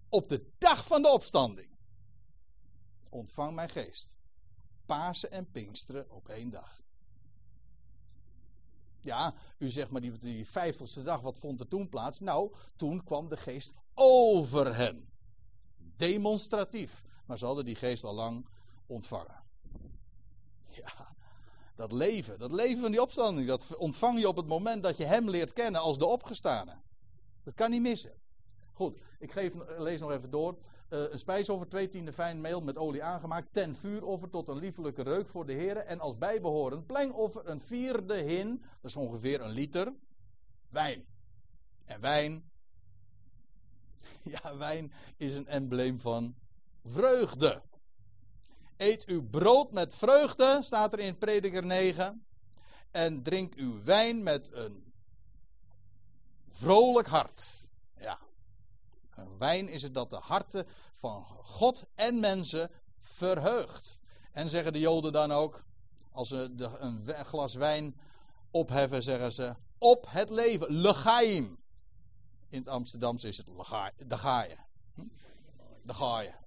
[0.09, 1.71] Op de dag van de opstanding.
[3.11, 4.19] Ontvang mijn geest.
[4.87, 6.84] Pasen en Pinksteren op één dag.
[9.05, 12.21] Ja, u zegt maar die, die vijftigste dag, wat vond er toen plaats?
[12.21, 15.09] Nou, toen kwam de geest over hen.
[15.97, 17.03] Demonstratief.
[17.27, 18.47] Maar ze hadden die geest al lang
[18.87, 19.43] ontvangen.
[20.63, 21.17] Ja,
[21.75, 25.05] dat leven, dat leven van die opstanding, dat ontvang je op het moment dat je
[25.05, 26.81] hem leert kennen als de opgestane.
[27.43, 28.23] Dat kan niet missen.
[28.75, 30.57] Goed, ik geef, lees nog even door.
[30.91, 33.53] Uh, een spijsoffer, twee tiende fijn meel met olie aangemaakt.
[33.53, 35.87] Ten vuuroffer tot een liefelijke reuk voor de heren.
[35.87, 38.63] En als bijbehorend plengoffer een vierde hin.
[38.81, 39.93] Dat is ongeveer een liter.
[40.69, 41.05] Wijn.
[41.87, 42.45] En wijn.
[44.23, 46.35] Ja, wijn is een embleem van
[46.85, 47.63] vreugde.
[48.77, 52.25] Eet uw brood met vreugde, staat er in Prediker 9.
[52.91, 54.93] En drink uw wijn met een
[56.49, 57.65] vrolijk hart.
[59.17, 63.99] Een wijn is het dat de harten van God en mensen verheugt.
[64.33, 65.65] En zeggen de Joden dan ook,
[66.13, 67.97] als ze een glas wijn
[68.51, 71.59] opheffen, zeggen ze op het leven, legaim.
[72.49, 74.65] In het Amsterdamse is het de gaaien.
[75.83, 76.39] De gaaien.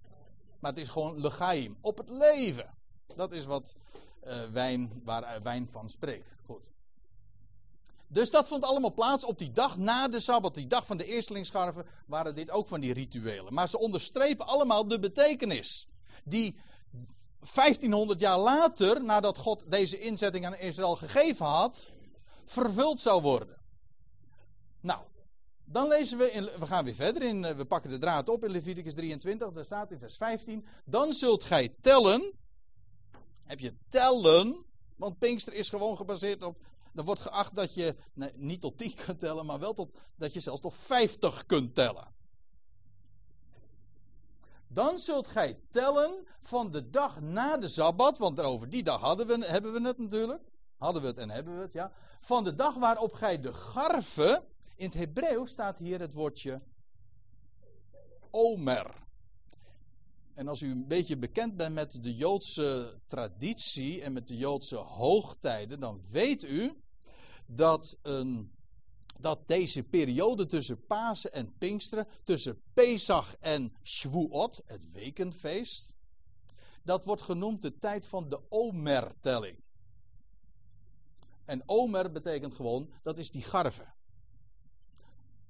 [0.60, 2.78] Maar het is gewoon legaim, op het leven.
[3.16, 3.76] Dat is wat
[4.24, 6.38] uh, wijn, waar wijn van spreekt.
[6.46, 6.72] Goed.
[8.08, 11.06] Dus dat vond allemaal plaats op die dag na de Sabbat, die dag van de
[11.06, 13.54] eerstelingsscharven, waren dit ook van die rituelen.
[13.54, 15.88] Maar ze onderstrepen allemaal de betekenis.
[16.24, 16.56] Die
[17.54, 21.92] 1500 jaar later, nadat God deze inzetting aan Israël gegeven had,
[22.46, 23.58] vervuld zou worden.
[24.82, 25.02] Nou,
[25.66, 28.44] dan lezen we, in, we gaan weer verder, in, eh, we pakken de draad op
[28.44, 32.34] in Leviticus 23, daar staat in vers 15, dan zult gij tellen,
[33.44, 34.66] heb je tellen,
[34.96, 36.58] want Pinkster is gewoon gebaseerd op,
[36.98, 37.96] er wordt geacht dat je
[38.36, 42.16] niet tot 10 kunt tellen, maar wel tot, dat je zelfs tot 50 kunt tellen.
[44.68, 49.28] Dan zult gij tellen van de dag na de Sabbat, want over die dag hadden
[49.28, 50.44] we, hebben we het natuurlijk.
[50.78, 51.92] Hadden we het en hebben we het, ja.
[52.20, 56.62] Van de dag waarop gij de garve, in het Hebreeuws staat hier het woordje
[58.32, 59.06] omer.
[60.34, 64.76] En als u een beetje bekend bent met de Joodse traditie en met de Joodse
[64.76, 66.82] hoogtijden, dan weet u
[67.48, 68.52] dat, een,
[69.20, 75.96] dat deze periode tussen Pasen en Pinksteren, tussen Pesach en Shavuot, het wekenfeest,
[76.84, 79.66] dat wordt genoemd de tijd van de Omer-telling.
[81.46, 83.86] En Omer betekent gewoon, dat is die garve.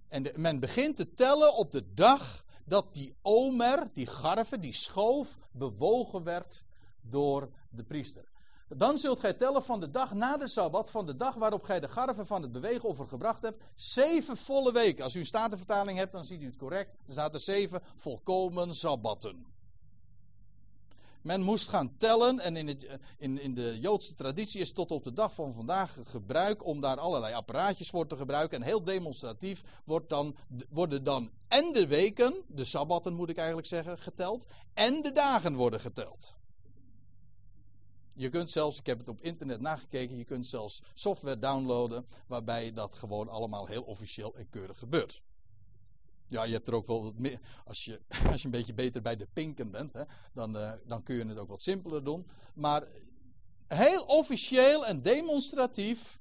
[0.07, 5.37] En men begint te tellen op de dag dat die Omer, die garve, die schoof,
[5.51, 6.65] bewogen werd
[7.01, 8.25] door de priester.
[8.67, 11.79] Dan zult gij tellen van de dag na de Sabbat, van de dag waarop gij
[11.79, 15.03] de garve van het beweegoffer gebracht hebt, zeven volle weken.
[15.03, 16.89] Als u een statenvertaling hebt, dan ziet u het correct.
[17.05, 19.55] Er staat zeven volkomen Sabbatten.
[21.21, 25.03] Men moest gaan tellen en in, het, in, in de Joodse traditie is tot op
[25.03, 28.61] de dag van vandaag gebruik om daar allerlei apparaatjes voor te gebruiken.
[28.61, 30.35] En heel demonstratief wordt dan,
[30.69, 34.45] worden dan en de weken, de sabbatten moet ik eigenlijk zeggen, geteld.
[34.73, 36.37] En de dagen worden geteld.
[38.17, 42.73] Je kunt zelfs, ik heb het op internet nagekeken, je kunt zelfs software downloaden waarbij
[42.73, 45.21] dat gewoon allemaal heel officieel en keurig gebeurt.
[46.27, 47.39] Ja, je hebt er ook wel wat meer.
[47.65, 48.01] Als je,
[48.31, 50.03] als je een beetje beter bij de pinken bent, hè,
[50.33, 52.27] dan, uh, dan kun je het ook wat simpeler doen.
[52.53, 52.87] Maar
[53.67, 56.19] heel officieel en demonstratief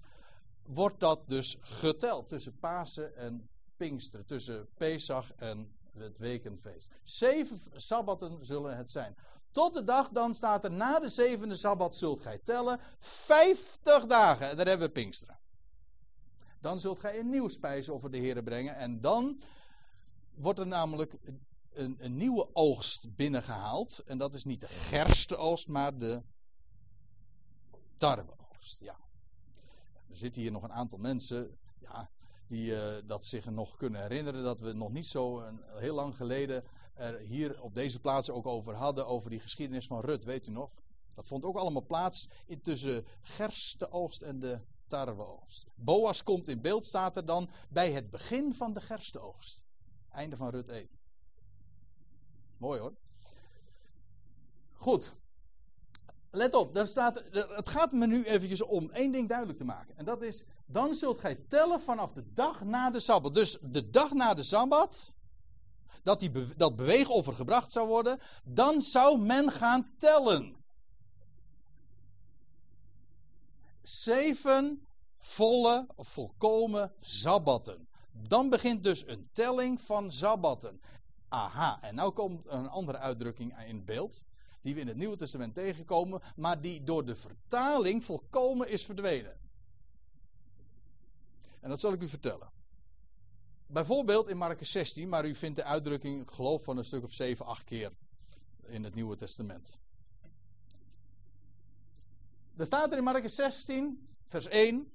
[0.62, 6.88] wordt dat dus geteld tussen Pasen en Pinksteren, tussen Pesach en het wekenfeest.
[7.02, 9.16] Zeven sabbatten zullen het zijn.
[9.56, 12.80] Tot de dag dan staat er na de zevende sabbat zult gij tellen.
[12.98, 14.48] Vijftig dagen.
[14.48, 15.38] En daar hebben we Pinksteren.
[16.60, 18.74] Dan zult gij een nieuw spijsoffer de Heer brengen.
[18.74, 19.40] En dan
[20.34, 21.18] wordt er namelijk
[21.70, 24.02] een, een nieuwe oogst binnengehaald.
[24.06, 26.22] En dat is niet de gersteoogst, maar de
[27.96, 28.78] tarweoogst.
[28.80, 28.96] Ja.
[30.08, 32.10] Er zitten hier nog een aantal mensen ja,
[32.46, 34.42] die uh, dat zich nog kunnen herinneren.
[34.42, 36.64] Dat we nog niet zo een, heel lang geleden
[36.96, 39.06] er hier op deze plaats ook over hadden.
[39.06, 40.70] Over die geschiedenis van Rut, weet u nog?
[41.14, 42.28] Dat vond ook allemaal plaats
[42.62, 45.66] tussen gersteoogst en de tarweoogst.
[45.74, 49.64] Boas komt in beeld, staat er dan bij het begin van de gersteoogst.
[50.10, 50.88] Einde van Rut 1.
[52.56, 52.94] Mooi hoor.
[54.72, 55.14] Goed.
[56.30, 59.96] Let op, daar staat, het gaat me nu eventjes om één ding duidelijk te maken.
[59.96, 63.34] En dat is, dan zult gij tellen vanaf de dag na de Sabbat.
[63.34, 65.14] Dus de dag na de Sabbat,
[66.02, 70.56] dat die, dat beweegoffer gebracht zou worden, dan zou men gaan tellen.
[73.82, 74.86] Zeven
[75.18, 77.88] volle, volkomen Sabbatten.
[78.12, 80.80] Dan begint dus een telling van Sabbatten.
[81.28, 84.24] Aha, en nou komt een andere uitdrukking in beeld.
[84.62, 89.36] Die we in het Nieuwe Testament tegenkomen, maar die door de vertaling volkomen is verdwenen.
[91.60, 92.55] En dat zal ik u vertellen.
[93.66, 97.46] Bijvoorbeeld in Marcus 16, maar u vindt de uitdrukking geloof van een stuk of 7,
[97.46, 97.92] 8 keer
[98.66, 99.78] in het Nieuwe Testament.
[102.56, 104.92] Er staat er in Marcus 16, vers 1,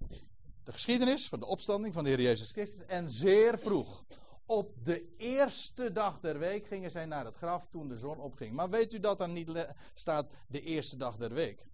[0.63, 2.85] de geschiedenis van de opstanding van de Heer Jezus Christus.
[2.85, 4.05] En zeer vroeg,
[4.45, 8.53] op de eerste dag der week, gingen zij naar het graf toen de zon opging.
[8.53, 11.65] Maar weet u dat dan niet staat de eerste dag der week?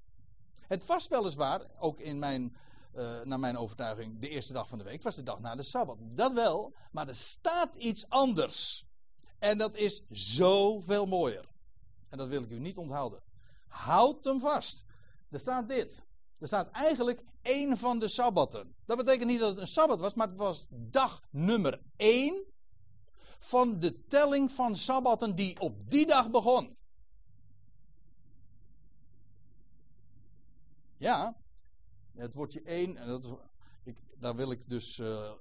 [0.68, 2.56] Het was weliswaar, ook in mijn,
[2.98, 5.64] uh, naar mijn overtuiging, de eerste dag van de week, was de dag na de
[5.64, 5.98] Sabbat.
[6.02, 8.86] Dat wel, maar er staat iets anders.
[9.40, 11.46] En dat is zoveel mooier.
[12.10, 13.24] En dat wil ik u niet onthouden.
[13.68, 14.86] Houd hem vast.
[15.30, 16.06] Er staat dit.
[16.40, 18.76] Er staat eigenlijk één van de sabbatten.
[18.86, 22.46] Dat betekent niet dat het een sabbat was, maar het was dag nummer één
[23.40, 26.78] van de telling van sabbatten die op die dag begon.
[30.98, 31.36] Ja,
[32.18, 33.38] het woordje één, en dat,
[33.84, 35.32] ik, daar wil ik dus uh,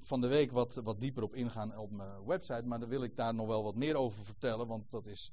[0.00, 3.16] van de week wat, wat dieper op ingaan op mijn website, maar daar wil ik
[3.16, 5.30] daar nog wel wat meer over vertellen, want dat is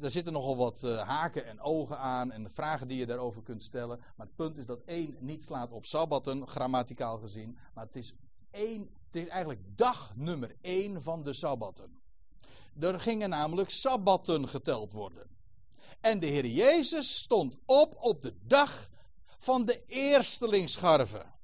[0.00, 3.62] Daar zitten nogal wat uh, haken en ogen aan en vragen die je daarover kunt
[3.62, 3.98] stellen.
[4.16, 7.58] Maar het punt is dat één niet slaat op sabbatten, grammaticaal gezien.
[7.74, 8.14] Maar het is,
[8.50, 12.02] één, het is eigenlijk dag nummer één van de sabbatten.
[12.80, 15.26] Er gingen namelijk sabbatten geteld worden.
[16.00, 18.90] En de Heer Jezus stond op op de dag
[19.44, 21.34] van de eerstelingsscharven.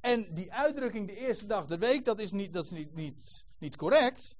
[0.00, 3.46] En die uitdrukking de eerste dag der week, dat is niet, dat is niet, niet,
[3.58, 4.36] niet correct.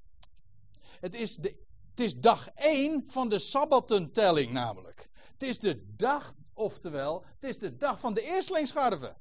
[1.01, 1.59] Het is, de,
[1.91, 5.11] het is dag 1 van de sabbatentelling namelijk.
[5.33, 9.17] Het is de dag, oftewel, het is de dag van de eerstelingsscharven.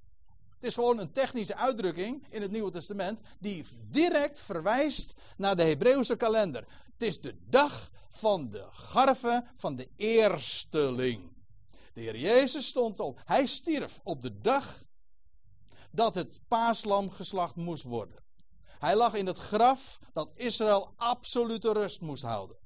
[0.55, 5.63] Het is gewoon een technische uitdrukking in het Nieuwe Testament die direct verwijst naar de
[5.63, 6.65] Hebreeuwse kalender.
[6.93, 11.37] Het is de dag van de garven van de eersteling.
[11.99, 13.21] De Heer Jezus stond op.
[13.25, 14.83] Hij stierf op de dag
[15.91, 18.23] dat het paaslam geslacht moest worden.
[18.65, 22.57] Hij lag in het graf dat Israël absolute rust moest houden.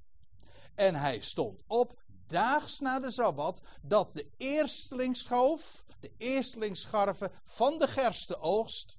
[0.76, 7.88] En hij stond op daags na de Sabbat dat de eerstelingsschoof, de eerstelingsscharven van de
[7.88, 8.98] gerstenoogst.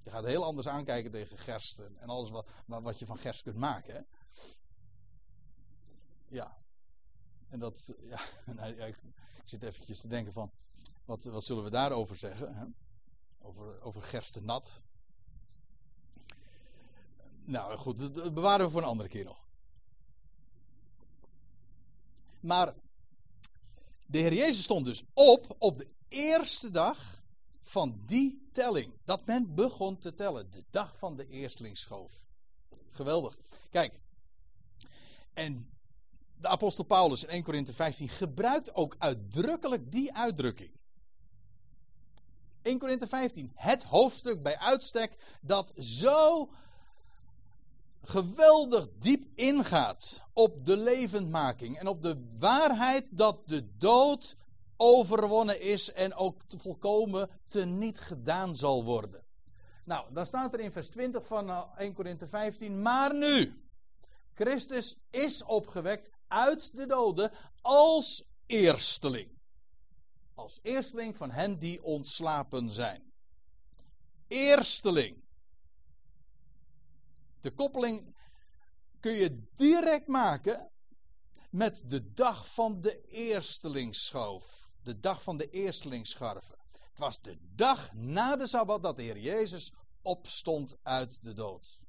[0.00, 3.56] Je gaat heel anders aankijken tegen gersten en alles wat, wat je van gerst kunt
[3.56, 4.06] maken.
[6.28, 6.66] Ja.
[7.48, 8.20] En dat, ja,
[8.56, 8.96] nou, ik,
[9.44, 10.50] zit eventjes te denken van,
[11.04, 12.54] wat, wat zullen we daarover zeggen?
[12.54, 12.64] Hè?
[13.38, 14.82] Over, over gerstenat.
[17.44, 19.46] Nou goed, dat bewaren we voor een andere keer nog.
[22.40, 22.74] Maar
[24.06, 27.22] de Heer Jezus stond dus op op de eerste dag
[27.60, 28.92] van die telling.
[29.04, 30.50] Dat men begon te tellen.
[30.50, 32.26] De dag van de eerstlingsschoof.
[32.90, 33.38] Geweldig.
[33.70, 34.00] Kijk.
[35.32, 35.70] En
[36.40, 40.70] de apostel Paulus in 1 Korinthe 15 gebruikt ook uitdrukkelijk die uitdrukking.
[42.62, 46.50] 1 Korinthe 15, het hoofdstuk bij uitstek dat zo
[48.00, 54.36] geweldig diep ingaat op de levendmaking en op de waarheid dat de dood
[54.76, 59.24] overwonnen is en ook volkomen teniet gedaan zal worden.
[59.84, 63.62] Nou, dan staat er in vers 20 van 1 eh, Korinthe 15, maar nu,
[64.34, 69.38] Christus is opgewekt uit de doden als eersteling.
[70.34, 73.12] Als eersteling van hen die ontslapen zijn.
[74.26, 75.22] Eersteling.
[77.40, 78.16] De koppeling
[79.00, 80.70] kun je direct maken
[81.50, 84.70] met de dag van de eerstelingsschoof.
[84.82, 86.58] De dag van de eerstelingsscharven.
[86.70, 91.86] Het was de dag na de Sabbat dat de Heer Jezus opstond uit de dood.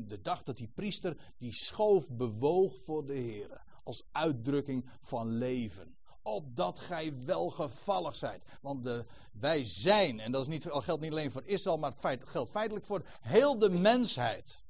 [0.00, 3.62] De dag dat die priester die schoof bewoog voor de Heer.
[3.84, 8.44] Als uitdrukking van leven opdat gij welgevallig zijt.
[8.60, 12.28] Want de, wij zijn, en dat is niet, geldt niet alleen voor Israël, maar het
[12.28, 14.64] geldt feitelijk voor heel de mensheid.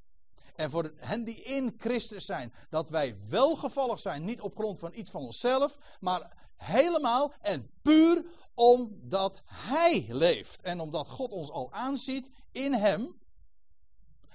[0.55, 4.91] En voor hen die in Christus zijn, dat wij welgevallig zijn, niet op grond van
[4.95, 10.61] iets van onszelf, maar helemaal en puur omdat Hij leeft.
[10.61, 13.21] En omdat God ons al aanziet in Hem.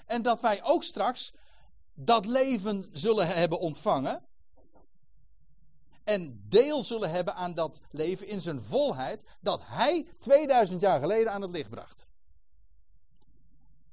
[0.08, 1.32] En dat wij ook straks
[1.94, 4.26] dat leven zullen hebben ontvangen
[6.04, 11.32] en deel zullen hebben aan dat leven in zijn volheid dat hij 2000 jaar geleden
[11.32, 12.06] aan het licht bracht.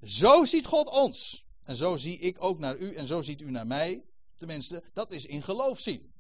[0.02, 1.46] Zo ziet God ons.
[1.64, 4.06] En zo zie ik ook naar u en zo ziet u naar mij.
[4.36, 6.14] Tenminste, dat is in geloof zien.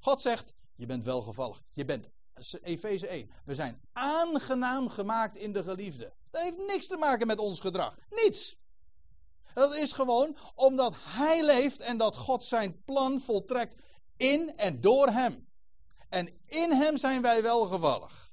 [0.00, 1.62] God zegt, je bent welgevallig.
[1.72, 2.10] Je bent,
[2.62, 6.12] Efeze 1, we zijn aangenaam gemaakt in de geliefde.
[6.30, 7.96] Dat heeft niks te maken met ons gedrag.
[8.10, 8.56] Niets.
[9.54, 13.76] Dat is gewoon omdat Hij leeft en dat God zijn plan voltrekt
[14.16, 15.48] in en door Hem.
[16.08, 18.32] En in Hem zijn wij welgevallig.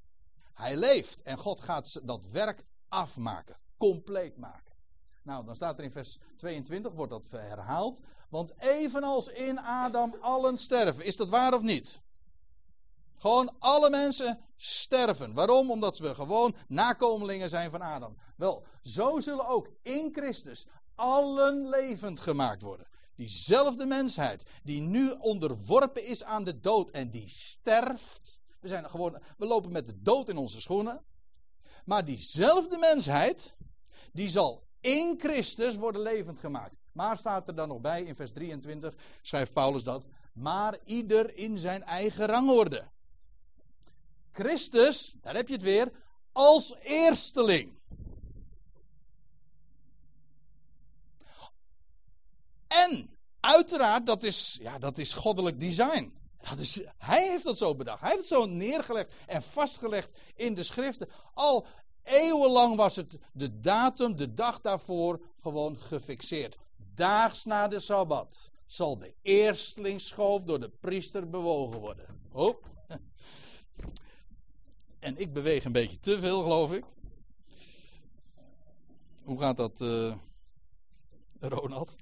[0.53, 4.67] Hij leeft en God gaat dat werk afmaken, compleet maken.
[5.23, 7.99] Nou, dan staat er in vers 22, wordt dat herhaald.
[8.29, 11.05] Want evenals in Adam allen sterven.
[11.05, 12.01] Is dat waar of niet?
[13.17, 15.33] Gewoon alle mensen sterven.
[15.33, 15.71] Waarom?
[15.71, 18.17] Omdat we gewoon nakomelingen zijn van Adam.
[18.35, 22.87] Wel, zo zullen ook in Christus allen levend gemaakt worden.
[23.15, 28.39] Diezelfde mensheid die nu onderworpen is aan de dood en die sterft.
[28.59, 31.03] We, zijn gewoon, we lopen met de dood in onze schoenen.
[31.85, 33.55] Maar diezelfde mensheid,
[34.11, 36.77] die zal in Christus worden levend gemaakt.
[36.91, 40.05] Maar staat er dan nog bij in vers 23, schrijft Paulus dat.
[40.33, 42.89] Maar ieder in zijn eigen rangorde.
[44.31, 45.91] Christus, daar heb je het weer,
[46.31, 47.76] als eersteling.
[52.85, 53.09] En
[53.39, 56.13] uiteraard, dat is, ja, dat is goddelijk design.
[56.49, 58.01] Dat is, hij heeft dat zo bedacht.
[58.01, 61.07] Hij heeft het zo neergelegd en vastgelegd in de schriften.
[61.33, 61.65] Al
[62.03, 66.57] eeuwenlang was het de datum, de dag daarvoor gewoon gefixeerd.
[66.95, 68.51] Daags na de Sabbat.
[68.65, 72.05] zal de eerstlingsschoof door de priester bewogen worden.
[72.31, 72.63] Oh.
[74.99, 76.83] En ik beweeg een beetje te veel, geloof ik.
[79.23, 80.15] Hoe gaat dat, uh,
[81.39, 81.97] Ronald?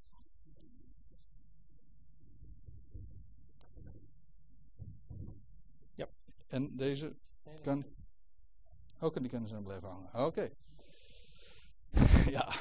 [6.55, 7.15] En deze
[7.61, 7.85] kan.
[8.99, 10.25] Ook en die kunnen ze blijven hangen.
[10.25, 10.49] Oké.
[12.29, 12.55] Ja.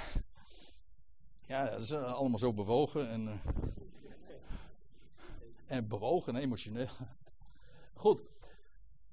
[1.46, 3.22] Ja, dat is eh, allemaal zo bewogen en.
[3.22, 3.34] Uh,
[5.66, 6.88] en bewogen, emotioneel.
[8.04, 8.22] Goed.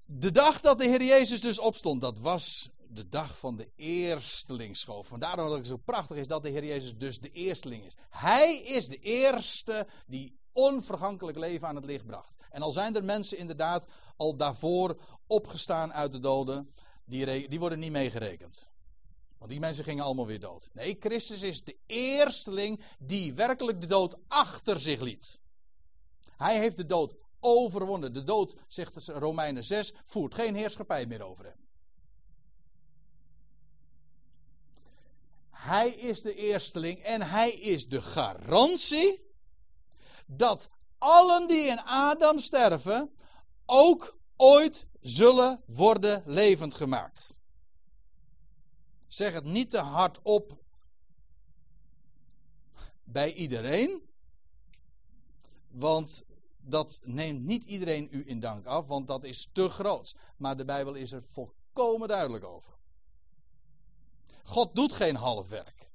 [0.05, 5.07] De dag dat de Heer Jezus dus opstond, dat was de dag van de eerstelingsschoof.
[5.07, 7.93] Vandaar dat het zo prachtig is dat de Heer Jezus dus de eersteling is.
[8.09, 12.35] Hij is de eerste die onvergankelijk leven aan het licht bracht.
[12.49, 13.85] En al zijn er mensen inderdaad
[14.17, 16.69] al daarvoor opgestaan uit de doden,
[17.05, 18.69] die, die worden niet meegerekend.
[19.37, 20.69] Want die mensen gingen allemaal weer dood.
[20.73, 25.39] Nee, Christus is de eersteling die werkelijk de dood achter zich liet.
[26.37, 28.13] Hij heeft de dood overwonnen.
[28.13, 31.69] De dood, zegt Romeinen 6, voert geen heerschappij meer over hem.
[35.49, 39.30] Hij is de eersteling en hij is de garantie
[40.37, 43.15] dat allen die in Adam sterven
[43.65, 47.39] ook ooit zullen worden levend gemaakt.
[49.07, 50.63] Zeg het niet te hard op
[53.03, 54.09] bij iedereen,
[55.67, 56.23] want
[56.61, 60.15] dat neemt niet iedereen u in dank af, want dat is te groot.
[60.37, 62.73] Maar de Bijbel is er volkomen duidelijk over.
[64.43, 65.89] God doet geen half werk.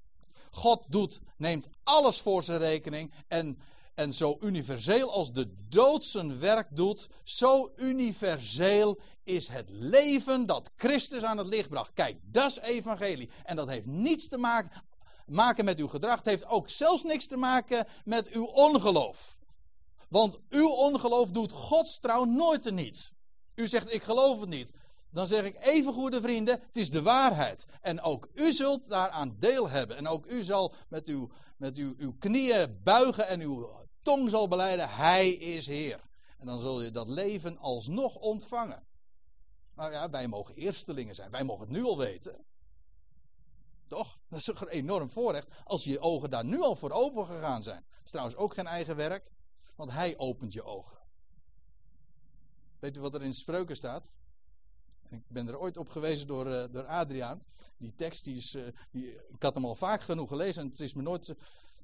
[0.50, 3.58] God doet, neemt alles voor zijn rekening en,
[3.96, 10.70] en zo universeel als de dood zijn werk doet, zo universeel is het leven dat
[10.76, 11.92] Christus aan het licht bracht.
[11.92, 13.30] Kijk, dat is evangelie.
[13.44, 14.70] En dat heeft niets te maken,
[15.26, 16.16] maken met uw gedrag.
[16.16, 19.38] Het heeft ook zelfs niks te maken met uw ongeloof.
[20.08, 23.12] Want uw ongeloof doet Gods trouw nooit niet.
[23.54, 24.72] U zegt, ik geloof het niet.
[25.10, 27.66] Dan zeg ik even, goede vrienden, het is de waarheid.
[27.80, 29.96] En ook u zult daaraan deel hebben.
[29.96, 34.48] En ook u zal met uw, met uw, uw knieën buigen en uw tong zal
[34.48, 36.00] beleiden, Hij is Heer.
[36.38, 38.86] En dan zul je dat leven alsnog ontvangen.
[39.74, 41.30] Nou ja, wij mogen eerstelingen zijn.
[41.30, 42.44] Wij mogen het nu al weten.
[43.86, 44.18] Toch?
[44.28, 47.84] Dat is een enorm voorrecht als je ogen daar nu al voor open gegaan zijn.
[47.88, 49.30] Dat is trouwens ook geen eigen werk.
[49.76, 50.98] Want hij opent je ogen.
[52.78, 54.14] Weet u wat er in spreuken staat?
[55.08, 57.42] Ik ben er ooit op gewezen door, uh, door Adriaan.
[57.76, 60.80] Die tekst, die is, uh, die, ik had hem al vaak genoeg gelezen en het,
[60.80, 61.34] is me nooit,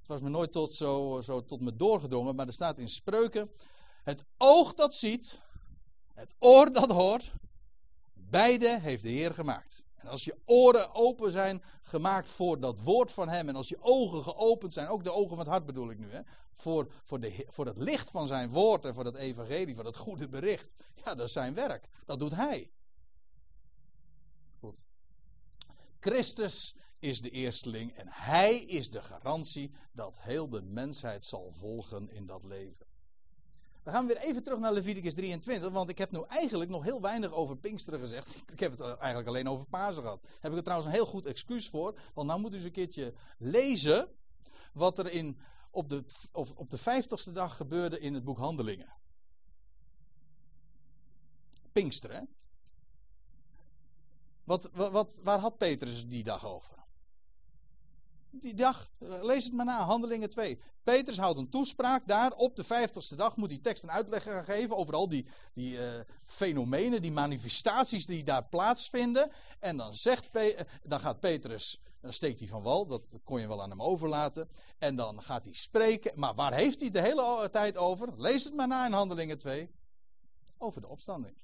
[0.02, 2.34] het was me nooit tot, zo, zo tot me doorgedrongen.
[2.34, 3.50] Maar er staat in spreuken:
[4.02, 5.40] Het oog dat ziet,
[6.14, 7.32] het oor dat hoort,
[8.12, 9.86] beide heeft de Heer gemaakt.
[9.94, 13.48] En als je oren open zijn gemaakt voor dat woord van Hem.
[13.48, 16.10] En als je ogen geopend zijn, ook de ogen van het hart bedoel ik nu.
[16.10, 16.20] Hè,
[16.52, 19.96] voor, voor, de, voor het licht van zijn woord en voor dat evangelie, voor dat
[19.96, 20.74] goede bericht.
[21.04, 21.88] Ja, dat is zijn werk.
[22.06, 22.70] Dat doet Hij.
[24.58, 24.84] Goed.
[26.00, 32.10] Christus is de eersteling en Hij is de garantie dat heel de mensheid zal volgen
[32.10, 32.86] in dat leven.
[33.82, 36.82] Dan gaan we weer even terug naar Leviticus 23, want ik heb nu eigenlijk nog
[36.82, 38.36] heel weinig over Pinksteren gezegd.
[38.52, 40.22] Ik heb het eigenlijk alleen over Pasen gehad.
[40.22, 42.64] Daar heb ik er trouwens een heel goed excuus voor, want nou moet u eens
[42.64, 44.08] een keertje lezen
[44.72, 45.38] wat er in,
[45.70, 48.94] op, de, op, op de vijftigste dag gebeurde in het boek Handelingen.
[51.72, 52.28] Pinksteren?
[54.44, 56.82] Wat, wat, waar had Petrus die dag over?
[58.32, 60.58] Die dag, eh, lees het maar na, Handelingen 2.
[60.82, 62.32] Petrus houdt een toespraak daar.
[62.32, 65.76] Op de vijftigste dag moet hij tekst en uitleg gaan geven over al die, die
[65.76, 69.30] uh, fenomenen, die manifestaties die daar plaatsvinden.
[69.58, 73.48] En dan, zegt eh, dan gaat Petrus, dan steekt hij van wal, dat kon je
[73.48, 74.48] wel aan hem overlaten.
[74.78, 76.18] En dan gaat hij spreken.
[76.18, 78.08] Maar waar heeft hij de hele tijd over?
[78.16, 79.70] Lees het maar na in Handelingen 2.
[80.58, 81.36] Over de opstanding.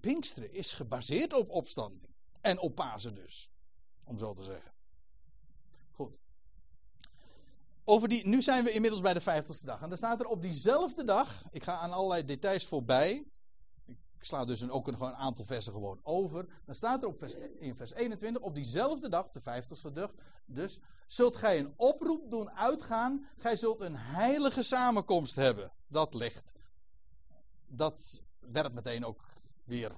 [0.00, 2.14] Pinksteren is gebaseerd op opstanding.
[2.40, 3.50] En op Pasen dus,
[4.04, 4.75] om zo te zeggen.
[5.96, 6.18] Goed.
[7.84, 9.82] Over die, nu zijn we inmiddels bij de vijftigste dag.
[9.82, 13.26] En dan staat er op diezelfde dag, ik ga aan allerlei details voorbij.
[13.86, 16.46] Ik sla dus ook een, gewoon een aantal versen gewoon over.
[16.64, 20.14] Dan staat er op vers, in vers 21, op diezelfde dag, de vijftigste dag,
[20.46, 23.28] dus zult gij een oproep doen uitgaan.
[23.36, 25.72] Gij zult een heilige samenkomst hebben.
[25.86, 26.52] Dat licht.
[27.66, 29.24] Dat werpt meteen ook
[29.64, 29.96] weer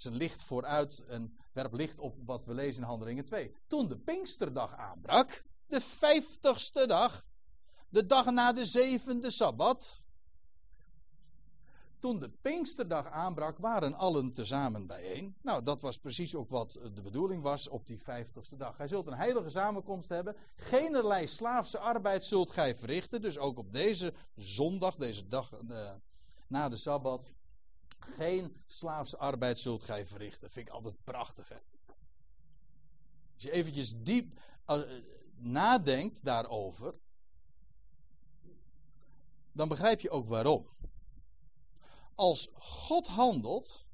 [0.00, 3.54] zijn licht vooruit en werpt licht op wat we lezen in Handelingen 2.
[3.66, 7.26] Toen de Pinksterdag aanbrak, de vijftigste dag,
[7.88, 10.06] de dag na de zevende Sabbat,
[11.98, 15.36] toen de Pinksterdag aanbrak, waren allen tezamen bijeen.
[15.42, 18.76] Nou, dat was precies ook wat de bedoeling was op die vijftigste dag.
[18.76, 20.36] Hij zult een heilige samenkomst hebben.
[20.56, 23.20] Geenerlei slaafse arbeid zult gij verrichten.
[23.20, 25.90] Dus ook op deze zondag, deze dag eh,
[26.48, 27.32] na de Sabbat.
[27.98, 30.50] Geen slaafse arbeid zult gij verrichten.
[30.50, 31.58] Vind ik altijd prachtig, hè?
[33.34, 34.82] Als je eventjes diep uh,
[35.36, 36.94] nadenkt daarover,
[39.52, 40.68] dan begrijp je ook waarom
[42.18, 43.86] als God handelt,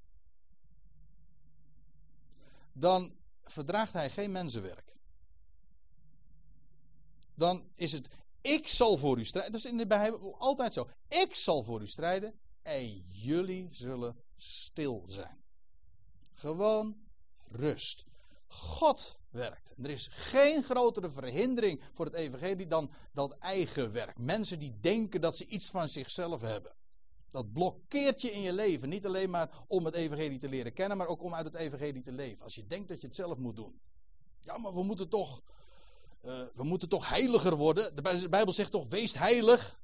[2.73, 4.97] dan verdraagt hij geen mensenwerk.
[7.35, 8.09] Dan is het,
[8.41, 9.53] ik zal voor u strijden.
[9.53, 10.89] Dat is in de Bijbel altijd zo.
[11.09, 15.45] Ik zal voor u strijden en jullie zullen stil zijn.
[16.33, 16.97] Gewoon
[17.51, 18.05] rust.
[18.47, 19.73] God werkt.
[19.77, 24.19] En er is geen grotere verhindering voor het evangelie dan dat eigen werk.
[24.19, 26.73] Mensen die denken dat ze iets van zichzelf hebben.
[27.29, 28.89] Dat blokkeert je in je leven.
[28.89, 32.03] Niet alleen maar om het evangelie te leren kennen, maar ook om uit het evangelie
[32.03, 32.45] te leven.
[32.45, 33.81] Als je denkt dat je het zelf moet doen.
[34.41, 35.43] Ja, maar we moeten toch,
[36.23, 37.97] uh, we moeten toch heiliger worden.
[37.97, 39.81] De Bijbel zegt toch, wees heilig.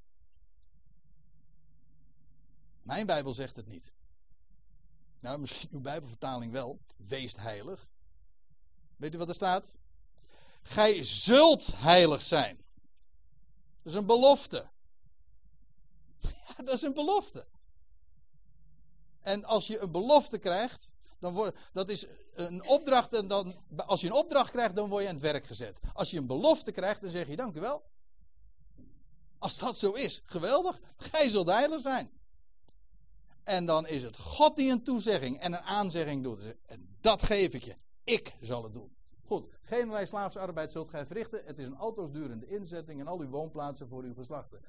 [2.91, 3.93] Mijn Bijbel zegt het niet.
[5.21, 6.81] Nou, misschien uw Bijbelvertaling wel.
[6.97, 7.89] Wees heilig.
[8.97, 9.77] Weet u wat er staat?
[10.63, 12.57] Gij zult heilig zijn.
[13.83, 14.71] Dat is een belofte.
[16.65, 17.47] dat is een belofte.
[19.21, 23.13] En als je een belofte krijgt, dan wordt dat is een opdracht.
[23.13, 25.81] En dan, als je een opdracht krijgt, dan word je aan het werk gezet.
[25.93, 27.91] Als je een belofte krijgt, dan zeg je dank u wel.
[29.39, 30.81] Als dat zo is, geweldig.
[30.97, 32.20] Gij zult heilig zijn.
[33.51, 36.57] En dan is het God die een toezegging en een aanzegging doet.
[36.67, 37.77] En dat geef ik je.
[38.05, 38.97] Ik zal het doen.
[39.25, 41.43] Goed, geen slaafse arbeid zult gij verrichten.
[41.45, 44.61] Het is een auto's durende inzetting en al uw woonplaatsen voor uw geslachten.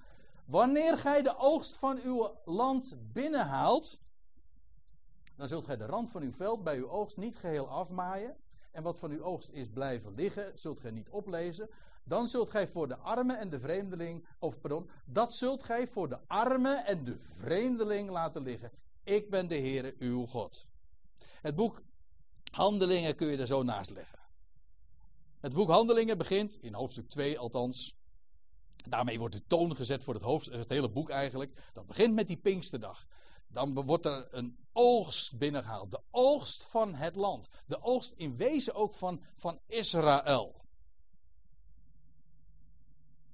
[0.45, 4.01] Wanneer gij de oogst van uw land binnenhaalt,
[5.36, 8.36] dan zult gij de rand van uw veld bij uw oogst niet geheel afmaaien.
[8.72, 11.69] En wat van uw oogst is blijven liggen, zult gij niet oplezen.
[12.03, 16.09] Dan zult gij voor de arme en de vreemdeling, of pardon, dat zult gij voor
[16.09, 18.72] de arme en de vreemdeling laten liggen.
[19.03, 20.67] Ik ben de Heere uw God.
[21.41, 21.82] Het boek
[22.51, 24.19] Handelingen kun je er zo naast leggen.
[25.39, 27.95] Het boek Handelingen begint, in hoofdstuk 2 althans,
[28.89, 31.69] Daarmee wordt de toon gezet voor het, hoofd, het hele boek eigenlijk.
[31.74, 33.05] Dat begint met die Pinksterdag.
[33.47, 35.91] Dan wordt er een oogst binnengehaald.
[35.91, 37.49] De oogst van het land.
[37.67, 40.61] De oogst in wezen ook van, van Israël.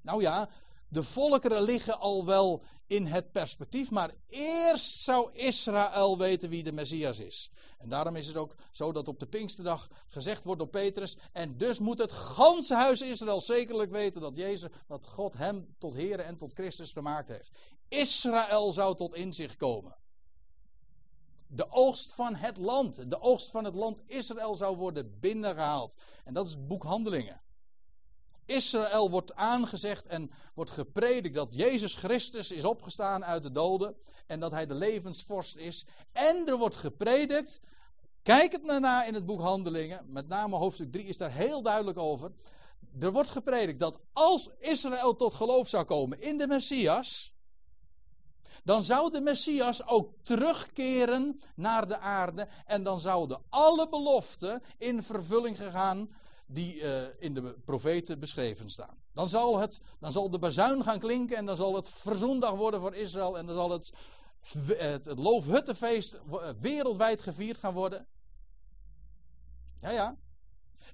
[0.01, 0.49] Nou ja,
[0.89, 6.71] de volkeren liggen al wel in het perspectief, maar eerst zou Israël weten wie de
[6.71, 7.51] Messias is.
[7.77, 11.57] En daarom is het ook zo dat op de Pinksterdag gezegd wordt door Petrus, en
[11.57, 16.19] dus moet het ganse huis Israël zekerlijk weten dat Jezus, dat God hem tot Heer
[16.19, 17.57] en tot Christus gemaakt heeft.
[17.87, 19.95] Israël zou tot inzicht komen.
[21.47, 25.95] De oogst van het land, de oogst van het land Israël zou worden binnengehaald.
[26.23, 27.41] En dat is het boek Handelingen.
[28.45, 33.95] Israël wordt aangezegd en wordt gepredikt dat Jezus Christus is opgestaan uit de doden
[34.27, 35.85] en dat hij de levensvorst is.
[36.11, 37.59] En er wordt gepredikt,
[38.21, 41.61] kijk het naar na in het boek Handelingen, met name hoofdstuk 3 is daar heel
[41.61, 42.31] duidelijk over.
[42.99, 47.36] Er wordt gepredikt dat als Israël tot geloof zou komen in de Messias,
[48.63, 55.03] dan zou de Messias ook terugkeren naar de aarde en dan zouden alle beloften in
[55.03, 56.09] vervulling gegaan
[56.47, 58.97] die uh, in de profeten beschreven staan.
[59.13, 62.79] Dan zal, het, dan zal de bazuin gaan klinken en dan zal het verzoendag worden
[62.79, 63.93] voor Israël en dan zal het,
[64.67, 68.07] het, het Loofhuttenfeest eh, wereldwijd gevierd gaan worden.
[69.81, 70.17] Ja, ja.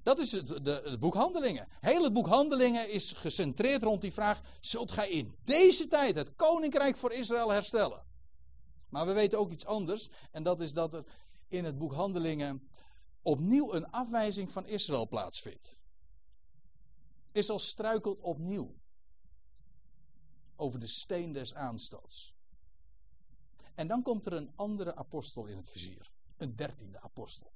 [0.02, 1.68] Dat is het, de, boek Handelingen.
[1.80, 6.34] Heel het boek Handelingen is gecentreerd rond die vraag: zult gij in deze tijd het
[6.34, 8.04] koninkrijk voor Israël herstellen?
[8.90, 11.04] Maar we weten ook iets anders, en dat is dat er
[11.48, 12.68] in het boek Handelingen
[13.22, 15.78] opnieuw een afwijzing van Israël plaatsvindt.
[17.32, 18.74] Israël struikelt opnieuw
[20.56, 22.34] over de steen des aanstots.
[23.74, 27.52] En dan komt er een andere apostel in het vizier, een dertiende apostel.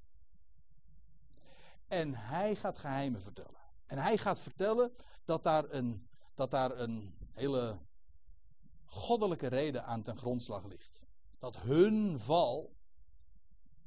[1.89, 3.61] En hij gaat geheimen vertellen.
[3.87, 4.93] En hij gaat vertellen
[5.25, 7.79] dat daar een, dat daar een hele
[8.85, 11.05] goddelijke reden aan ten grondslag ligt.
[11.39, 12.77] Dat hun val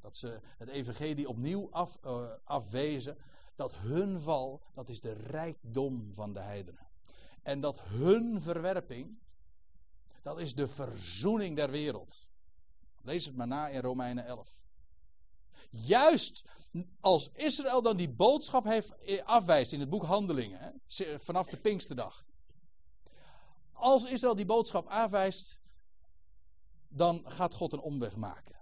[0.02, 3.16] dat ze het evangelie opnieuw af, uh, afwezen.
[3.54, 6.86] Dat hun val, dat is de rijkdom van de heidenen.
[7.42, 9.18] En dat hun verwerping,
[10.22, 12.28] dat is de verzoening der wereld.
[13.02, 14.64] Lees het maar na in Romeinen 11.
[15.70, 16.44] Juist
[17.00, 21.56] als Israël dan die boodschap heeft eh, afwijst in het boek Handelingen, hè, vanaf de
[21.56, 22.24] Pinksterdag.
[23.72, 25.58] Als Israël die boodschap afwijst,
[26.88, 28.56] dan gaat God een omweg maken.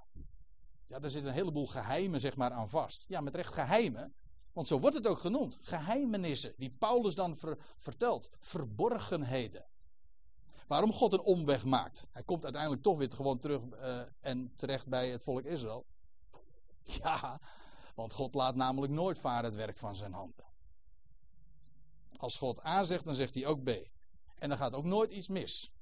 [0.87, 3.05] Ja, daar zit een heleboel geheimen zeg maar, aan vast.
[3.09, 4.15] Ja, met recht geheimen.
[4.53, 5.59] Want zo wordt het ook genoemd.
[5.61, 7.37] Geheimenissen, die Paulus dan
[7.77, 8.31] vertelt.
[8.39, 9.67] Verborgenheden.
[10.67, 12.09] Waarom God een omweg maakt.
[12.13, 15.87] Hij komt uiteindelijk toch weer gewoon terug uh, en terecht bij het volk Israël.
[17.03, 17.41] Ja,
[17.95, 20.45] want God laat namelijk nooit varen het werk van zijn handen.
[22.17, 23.69] Als God A zegt, dan zegt hij ook B.
[24.39, 25.73] En dan gaat ook nooit iets mis.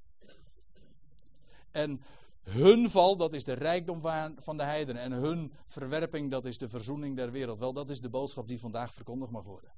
[1.71, 2.03] En
[2.43, 4.01] hun val, dat is de rijkdom
[4.37, 5.03] van de heidenen.
[5.03, 7.59] En hun verwerping, dat is de verzoening der wereld.
[7.59, 9.73] Wel, dat is de boodschap die vandaag verkondigd mag worden.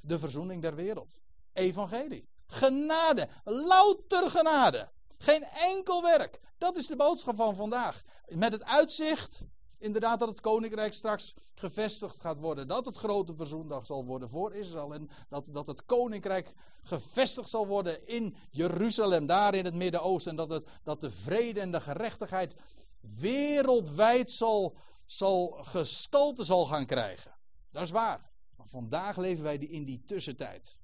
[0.00, 1.22] De verzoening der wereld.
[1.52, 2.28] Evangelie.
[2.46, 3.28] Genade.
[3.44, 4.90] Louter genade.
[5.18, 6.40] Geen enkel werk.
[6.58, 8.02] Dat is de boodschap van vandaag.
[8.26, 9.44] Met het uitzicht
[9.84, 12.68] inderdaad dat het koninkrijk straks gevestigd gaat worden.
[12.68, 14.94] Dat het grote verzoendag zal worden voor Israël.
[14.94, 20.30] En dat, dat het koninkrijk gevestigd zal worden in Jeruzalem, daar in het Midden-Oosten.
[20.30, 22.54] En dat, het, dat de vrede en de gerechtigheid
[23.00, 24.76] wereldwijd zal,
[25.06, 27.34] zal gestalte zal gaan krijgen.
[27.70, 28.30] Dat is waar.
[28.56, 30.78] Maar vandaag leven wij in die tussentijd.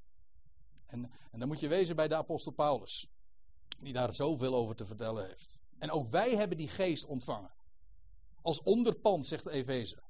[0.86, 3.06] En, en dan moet je wezen bij de apostel Paulus.
[3.78, 5.58] Die daar zoveel over te vertellen heeft.
[5.78, 7.50] En ook wij hebben die geest ontvangen.
[8.42, 10.02] Als onderpand, zegt Efeze.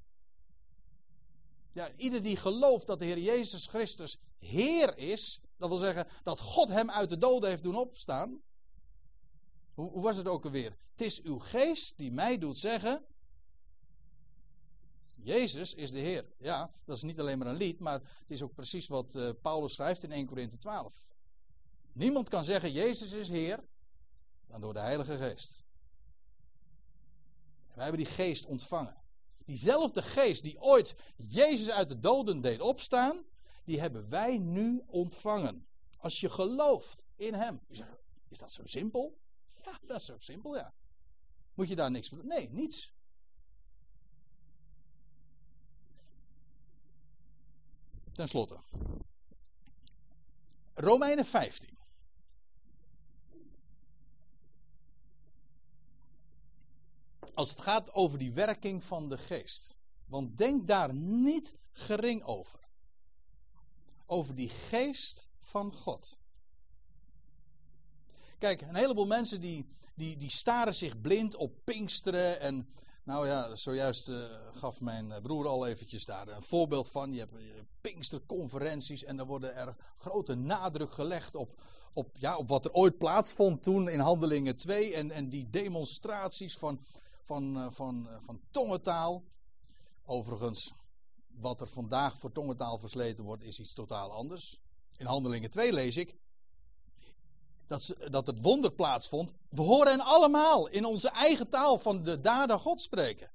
[1.71, 6.41] Ja, ieder die gelooft dat de Heer Jezus Christus Heer is, dat wil zeggen dat
[6.41, 8.43] God hem uit de doden heeft doen opstaan.
[9.75, 10.79] Hoe, hoe was het ook alweer?
[10.91, 13.05] Het is uw geest die mij doet zeggen.
[15.23, 16.27] Jezus is de Heer.
[16.39, 19.31] Ja, dat is niet alleen maar een lied, maar het is ook precies wat uh,
[19.43, 21.09] Paulus schrijft in 1 Corinthië 12.
[21.93, 23.65] Niemand kan zeggen Jezus is Heer
[24.47, 25.65] dan door de Heilige Geest.
[27.75, 29.03] Wij hebben die geest ontvangen.
[29.45, 33.25] Diezelfde geest die ooit Jezus uit de doden deed opstaan,
[33.65, 35.67] die hebben wij nu ontvangen.
[35.97, 37.61] Als je gelooft in Hem.
[38.29, 39.19] Is dat zo simpel?
[39.65, 40.75] Ja, dat is zo simpel, ja.
[41.55, 42.27] Moet je daar niks voor doen?
[42.27, 42.93] Nee, niets.
[48.13, 48.61] Ten slotte.
[50.75, 51.80] Romeinen 15.
[57.35, 59.77] Als het gaat over die werking van de geest.
[60.07, 62.69] Want denk daar niet gering over.
[64.07, 66.19] Over die geest van God.
[68.39, 72.41] Kijk, een heleboel mensen die, die, die staren zich blind op Pinksteren.
[72.41, 72.69] En
[73.05, 77.13] nou ja, zojuist uh, gaf mijn broer al eventjes daar een voorbeeld van.
[77.13, 77.41] Je hebt uh,
[77.81, 81.61] Pinksterconferenties en dan worden er grote nadruk gelegd op,
[81.93, 84.95] op, ja, op wat er ooit plaatsvond toen in Handelingen 2.
[84.95, 86.81] En, en die demonstraties van
[87.23, 89.25] van, uh, van, uh, van tongentaal.
[90.05, 90.75] Overigens,
[91.27, 94.59] wat er vandaag voor tongentaal versleten wordt, is iets totaal anders.
[94.97, 96.17] In Handelingen 2 lees ik
[97.71, 99.33] dat, dat het wonder plaatsvond.
[99.49, 103.31] We horen hen allemaal in onze eigen taal van de daden God spreken.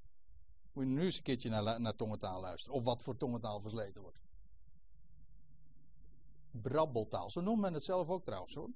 [0.72, 2.76] Moet je nu eens een keertje naar, naar tongentaal luisteren.
[2.76, 4.18] Of wat voor tongentaal versleten wordt.
[6.50, 8.66] Brabbeltaal, zo noemt men het zelf ook trouwens hoor.
[8.66, 8.74] En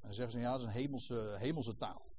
[0.00, 2.09] dan zeggen ze ja, dat is een hemelse, hemelse taal.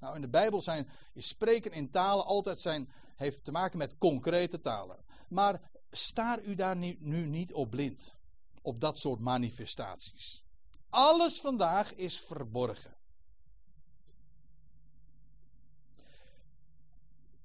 [0.00, 3.98] Nou, in de Bijbel zijn, is spreken in talen altijd zijn, heeft te maken met
[3.98, 5.04] concrete talen.
[5.28, 8.16] Maar staar u daar nu, nu niet op blind.
[8.62, 10.44] Op dat soort manifestaties.
[10.88, 12.96] Alles vandaag is verborgen.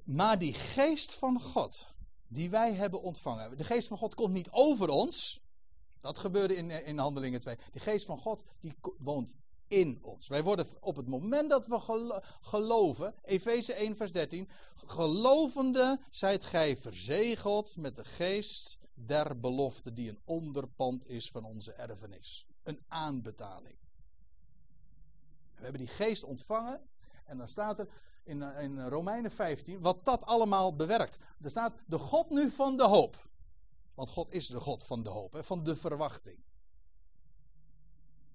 [0.04, 1.88] Maar die geest van God,
[2.28, 3.58] die wij hebben ontvangen.
[3.58, 5.42] De geest van God komt niet over ons.
[6.00, 7.58] Dat gebeurde in, in Handelingen 2.
[7.72, 9.36] De geest van God, die woont
[9.68, 10.28] in ons.
[10.28, 14.50] Wij worden op het moment dat we geloven, Efeze 1 vers 13,
[14.86, 21.74] gelovende zijt gij verzegeld met de geest der belofte die een onderpand is van onze
[21.74, 22.48] erfenis.
[22.64, 23.76] Een aanbetaling.
[25.56, 26.82] We hebben die geest ontvangen
[27.26, 27.88] en dan staat er
[28.24, 31.18] in, in Romeinen 15 wat dat allemaal bewerkt.
[31.42, 33.32] Er staat de God nu van de hoop.
[33.96, 36.44] Want God is de God van de hoop, hè, van de verwachting.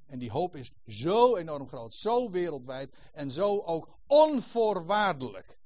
[0.08, 5.58] En die hoop is zo enorm groot, zo wereldwijd en zo ook onvoorwaardelijk.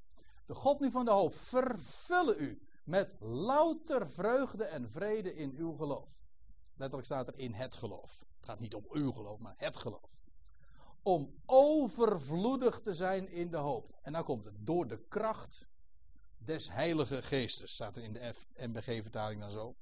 [0.45, 5.73] De God nu van de hoop vervullen u met louter vreugde en vrede in uw
[5.73, 6.25] geloof.
[6.75, 8.25] Letterlijk staat er in het geloof.
[8.37, 10.21] Het gaat niet om uw geloof, maar het geloof.
[11.03, 13.99] Om overvloedig te zijn in de hoop.
[14.01, 14.53] En nou komt het.
[14.59, 15.67] Door de kracht
[16.37, 17.73] des Heilige Geestes.
[17.73, 19.75] Staat er in de FNBG-vertaling dan zo.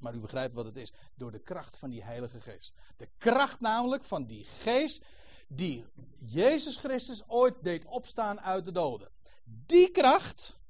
[0.00, 0.92] Maar u begrijpt wat het is.
[1.14, 2.74] Door de kracht van die Heilige Geest.
[2.96, 5.04] De kracht namelijk van die Geest
[5.48, 5.84] die
[6.18, 9.10] Jezus Christus ooit deed opstaan uit de doden.
[9.44, 10.60] Die kracht,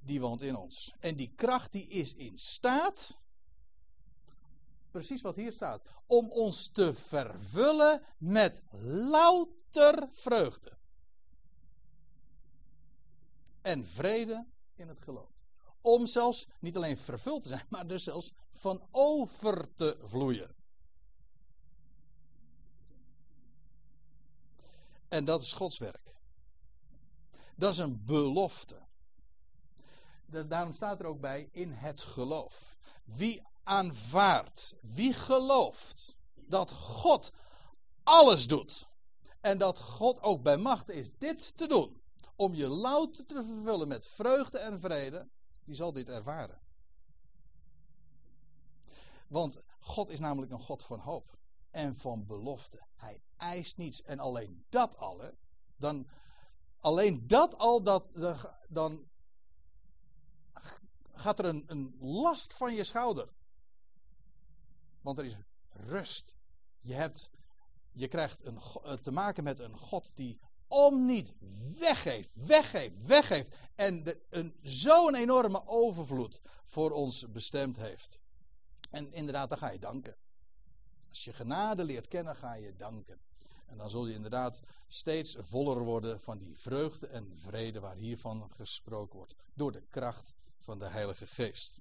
[0.00, 0.94] die woont in ons.
[1.00, 3.20] En die kracht die is in staat
[4.92, 5.82] precies wat hier staat.
[6.06, 10.72] Om ons te vervullen met louter vreugde.
[13.62, 15.41] En vrede in het geloof.
[15.82, 20.54] Om zelfs niet alleen vervuld te zijn, maar dus zelfs van over te vloeien.
[25.08, 26.16] En dat is Gods werk.
[27.56, 28.80] Dat is een belofte.
[30.26, 32.76] Daarom staat er ook bij in het geloof.
[33.04, 37.30] Wie aanvaardt, wie gelooft dat God
[38.02, 38.88] alles doet.
[39.40, 42.02] En dat God ook bij macht is dit te doen.
[42.36, 45.28] Om je louter te vervullen met vreugde en vrede.
[45.64, 46.60] Die zal dit ervaren.
[49.28, 51.38] Want God is namelijk een God van hoop.
[51.70, 52.86] En van belofte.
[52.94, 54.02] Hij eist niets.
[54.02, 55.22] En alleen dat al.
[55.76, 56.06] Dan,
[56.80, 57.82] alleen dat al.
[57.82, 58.04] Dat,
[58.68, 59.10] dan
[61.14, 63.32] gaat er een, een last van je schouder.
[65.00, 65.36] Want er is
[65.68, 66.36] rust.
[66.80, 67.30] Je, hebt,
[67.92, 70.40] je krijgt een, eh, te maken met een God die
[70.72, 71.32] om niet
[71.78, 73.54] weggeeft, weggeeft, weggeeft.
[73.74, 78.18] En een, zo'n enorme overvloed voor ons bestemd heeft.
[78.90, 80.16] En inderdaad, dan ga je danken.
[81.08, 83.20] Als je genade leert kennen, ga je danken.
[83.66, 88.50] En dan zul je inderdaad steeds voller worden van die vreugde en vrede waar hiervan
[88.50, 89.34] gesproken wordt.
[89.54, 91.80] Door de kracht van de Heilige Geest.